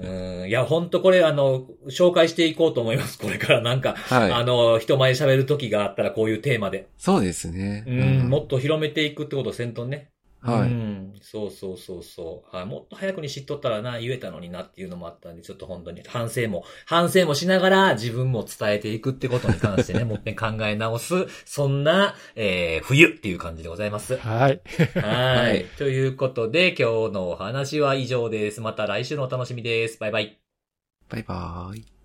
[0.01, 3.17] うんいや、ほんとこれ、あの、紹介していこうと思います。
[3.17, 6.87] これからなんか、はい、あの、人前喋る時があったらこういうテーマで。
[6.97, 7.83] そうですね。
[7.87, 10.12] うん、うん、もっと広めていくってことをせんとね。
[10.43, 10.69] はい。
[10.69, 11.13] うん。
[11.21, 12.55] そうそうそうそう。
[12.55, 12.65] はい。
[12.65, 24.17] もっと早くに知っとったらな、言えたのになっていうのもあったんで、ちょっと本当に反省も、反省もしながら自分も伝えていくってことに関してね、 もっぺん考え直す、そんな、えー、冬っていう感じでございます。
[24.17, 24.61] はい。
[24.95, 25.65] はい。
[25.77, 28.59] ということで、今日のお話は以上です。
[28.59, 29.97] また来週のお楽しみです。
[29.99, 30.37] バイバイ。
[31.09, 32.02] バイバーイ。